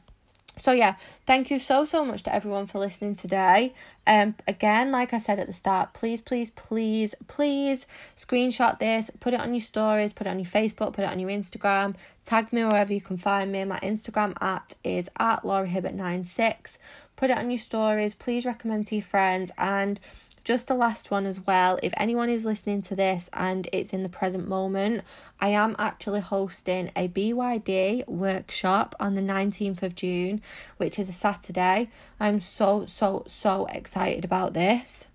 So 0.55 0.71
yeah, 0.71 0.95
thank 1.25 1.51
you 1.51 1.59
so 1.59 1.83
so 1.83 2.05
much 2.05 2.23
to 2.23 2.33
everyone 2.33 2.67
for 2.67 2.79
listening 2.79 3.15
today. 3.15 3.73
Um 4.07 4.35
again, 4.47 4.89
like 4.89 5.13
I 5.13 5.17
said 5.17 5.39
at 5.39 5.47
the 5.47 5.53
start, 5.53 5.93
please 5.93 6.21
please 6.21 6.51
please 6.51 7.15
please 7.27 7.85
screenshot 8.15 8.79
this, 8.79 9.11
put 9.19 9.33
it 9.33 9.41
on 9.41 9.53
your 9.53 9.61
stories, 9.61 10.13
put 10.13 10.25
it 10.25 10.29
on 10.29 10.39
your 10.39 10.45
Facebook, 10.49 10.93
put 10.93 11.03
it 11.03 11.11
on 11.11 11.19
your 11.19 11.29
Instagram, 11.29 11.93
tag 12.23 12.53
me 12.53 12.63
wherever 12.63 12.93
you 12.93 13.01
can 13.01 13.17
find 13.17 13.51
me. 13.51 13.65
My 13.65 13.79
Instagram 13.79 14.41
at 14.41 14.75
is 14.85 15.09
at 15.19 15.43
Laura 15.43 15.67
Hibbert 15.67 15.95
96. 15.95 16.77
Put 17.17 17.29
it 17.29 17.37
on 17.37 17.51
your 17.51 17.59
stories, 17.59 18.13
please 18.13 18.45
recommend 18.45 18.87
to 18.87 18.95
your 18.95 19.03
friends 19.03 19.51
and 19.57 19.99
just 20.43 20.67
the 20.67 20.75
last 20.75 21.11
one 21.11 21.25
as 21.25 21.45
well. 21.45 21.79
If 21.83 21.93
anyone 21.97 22.29
is 22.29 22.45
listening 22.45 22.81
to 22.83 22.95
this 22.95 23.29
and 23.33 23.67
it's 23.71 23.93
in 23.93 24.03
the 24.03 24.09
present 24.09 24.47
moment, 24.47 25.03
I 25.39 25.49
am 25.49 25.75
actually 25.77 26.21
hosting 26.21 26.91
a 26.95 27.07
BYD 27.07 28.07
workshop 28.07 28.95
on 28.99 29.15
the 29.15 29.21
19th 29.21 29.83
of 29.83 29.95
June, 29.95 30.41
which 30.77 30.97
is 30.97 31.09
a 31.09 31.13
Saturday. 31.13 31.89
I'm 32.19 32.39
so, 32.39 32.85
so, 32.85 33.23
so 33.27 33.65
excited 33.67 34.25
about 34.25 34.53
this. 34.53 35.07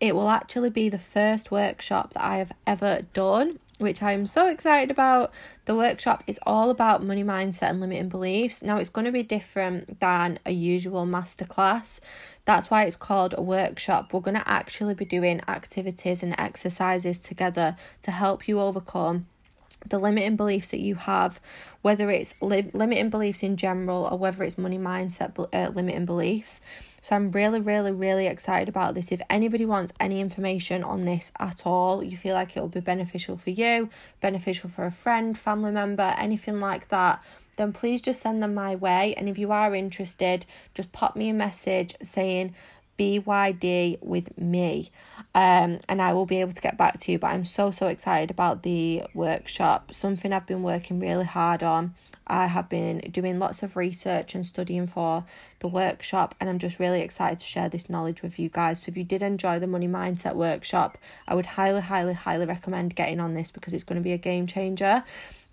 It 0.00 0.16
will 0.16 0.28
actually 0.28 0.70
be 0.70 0.88
the 0.88 0.98
first 0.98 1.50
workshop 1.50 2.14
that 2.14 2.24
I 2.24 2.38
have 2.38 2.52
ever 2.66 3.02
done 3.12 3.58
which 3.82 4.02
I 4.02 4.12
am 4.12 4.24
so 4.24 4.48
excited 4.48 4.90
about. 4.90 5.32
The 5.66 5.74
workshop 5.74 6.22
is 6.26 6.40
all 6.46 6.70
about 6.70 7.02
money 7.02 7.24
mindset 7.24 7.70
and 7.70 7.80
limiting 7.80 8.08
beliefs. 8.08 8.62
Now, 8.62 8.78
it's 8.78 8.88
going 8.88 9.04
to 9.04 9.12
be 9.12 9.22
different 9.22 10.00
than 10.00 10.38
a 10.46 10.52
usual 10.52 11.04
masterclass. 11.04 12.00
That's 12.44 12.70
why 12.70 12.84
it's 12.84 12.96
called 12.96 13.34
a 13.36 13.42
workshop. 13.42 14.12
We're 14.12 14.20
going 14.20 14.36
to 14.36 14.48
actually 14.48 14.94
be 14.94 15.04
doing 15.04 15.40
activities 15.46 16.22
and 16.22 16.34
exercises 16.38 17.18
together 17.18 17.76
to 18.02 18.10
help 18.10 18.48
you 18.48 18.60
overcome 18.60 19.26
the 19.88 19.98
limiting 19.98 20.36
beliefs 20.36 20.70
that 20.70 20.80
you 20.80 20.94
have, 20.94 21.40
whether 21.82 22.08
it's 22.10 22.34
li- 22.40 22.70
limiting 22.72 23.10
beliefs 23.10 23.42
in 23.42 23.56
general 23.56 24.08
or 24.10 24.18
whether 24.18 24.44
it's 24.44 24.58
money 24.58 24.78
mindset 24.78 25.36
uh, 25.52 25.70
limiting 25.70 26.04
beliefs. 26.04 26.60
So 27.00 27.16
I'm 27.16 27.32
really, 27.32 27.60
really, 27.60 27.90
really 27.90 28.28
excited 28.28 28.68
about 28.68 28.94
this. 28.94 29.10
If 29.10 29.20
anybody 29.28 29.66
wants 29.66 29.92
any 29.98 30.20
information 30.20 30.84
on 30.84 31.04
this 31.04 31.32
at 31.40 31.62
all, 31.66 32.02
you 32.02 32.16
feel 32.16 32.34
like 32.34 32.56
it 32.56 32.60
will 32.60 32.68
be 32.68 32.80
beneficial 32.80 33.36
for 33.36 33.50
you, 33.50 33.90
beneficial 34.20 34.70
for 34.70 34.86
a 34.86 34.92
friend, 34.92 35.36
family 35.36 35.72
member, 35.72 36.14
anything 36.16 36.60
like 36.60 36.88
that, 36.88 37.22
then 37.62 37.72
please 37.72 38.00
just 38.00 38.20
send 38.20 38.42
them 38.42 38.54
my 38.54 38.74
way. 38.74 39.14
And 39.16 39.28
if 39.28 39.38
you 39.38 39.52
are 39.52 39.74
interested, 39.74 40.44
just 40.74 40.92
pop 40.92 41.16
me 41.16 41.30
a 41.30 41.34
message 41.34 41.94
saying 42.02 42.54
BYD 42.98 44.02
with 44.02 44.36
me. 44.38 44.90
Um, 45.34 45.80
and 45.88 46.02
I 46.02 46.12
will 46.12 46.26
be 46.26 46.40
able 46.40 46.52
to 46.52 46.60
get 46.60 46.76
back 46.76 46.98
to 47.00 47.12
you. 47.12 47.18
But 47.18 47.28
I'm 47.28 47.44
so, 47.44 47.70
so 47.70 47.86
excited 47.86 48.30
about 48.30 48.62
the 48.62 49.04
workshop, 49.14 49.94
something 49.94 50.32
I've 50.32 50.46
been 50.46 50.62
working 50.62 51.00
really 51.00 51.24
hard 51.24 51.62
on. 51.62 51.94
I 52.26 52.46
have 52.46 52.68
been 52.68 53.00
doing 53.10 53.38
lots 53.38 53.62
of 53.62 53.76
research 53.76 54.34
and 54.34 54.46
studying 54.46 54.86
for 54.86 55.24
the 55.58 55.68
workshop, 55.68 56.34
and 56.40 56.48
I'm 56.48 56.58
just 56.58 56.78
really 56.78 57.00
excited 57.00 57.40
to 57.40 57.44
share 57.44 57.68
this 57.68 57.90
knowledge 57.90 58.22
with 58.22 58.38
you 58.38 58.48
guys. 58.48 58.80
So, 58.80 58.84
if 58.88 58.96
you 58.96 59.04
did 59.04 59.22
enjoy 59.22 59.58
the 59.58 59.66
money 59.66 59.88
mindset 59.88 60.34
workshop, 60.34 60.96
I 61.26 61.34
would 61.34 61.46
highly, 61.46 61.80
highly, 61.80 62.14
highly 62.14 62.46
recommend 62.46 62.94
getting 62.94 63.18
on 63.18 63.34
this 63.34 63.50
because 63.50 63.74
it's 63.74 63.84
going 63.84 64.00
to 64.00 64.04
be 64.04 64.12
a 64.12 64.18
game 64.18 64.46
changer. 64.46 65.02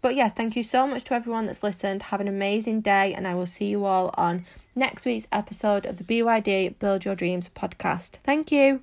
But 0.01 0.15
yeah, 0.15 0.29
thank 0.29 0.55
you 0.55 0.63
so 0.63 0.87
much 0.87 1.03
to 1.05 1.13
everyone 1.13 1.45
that's 1.45 1.63
listened. 1.63 2.03
Have 2.03 2.21
an 2.21 2.27
amazing 2.27 2.81
day, 2.81 3.13
and 3.13 3.27
I 3.27 3.35
will 3.35 3.45
see 3.45 3.65
you 3.65 3.85
all 3.85 4.13
on 4.17 4.45
next 4.75 5.05
week's 5.05 5.27
episode 5.31 5.85
of 5.85 5.97
the 5.97 6.03
BYD 6.03 6.79
Build 6.79 7.05
Your 7.05 7.15
Dreams 7.15 7.49
podcast. 7.53 8.17
Thank 8.23 8.51
you. 8.51 8.81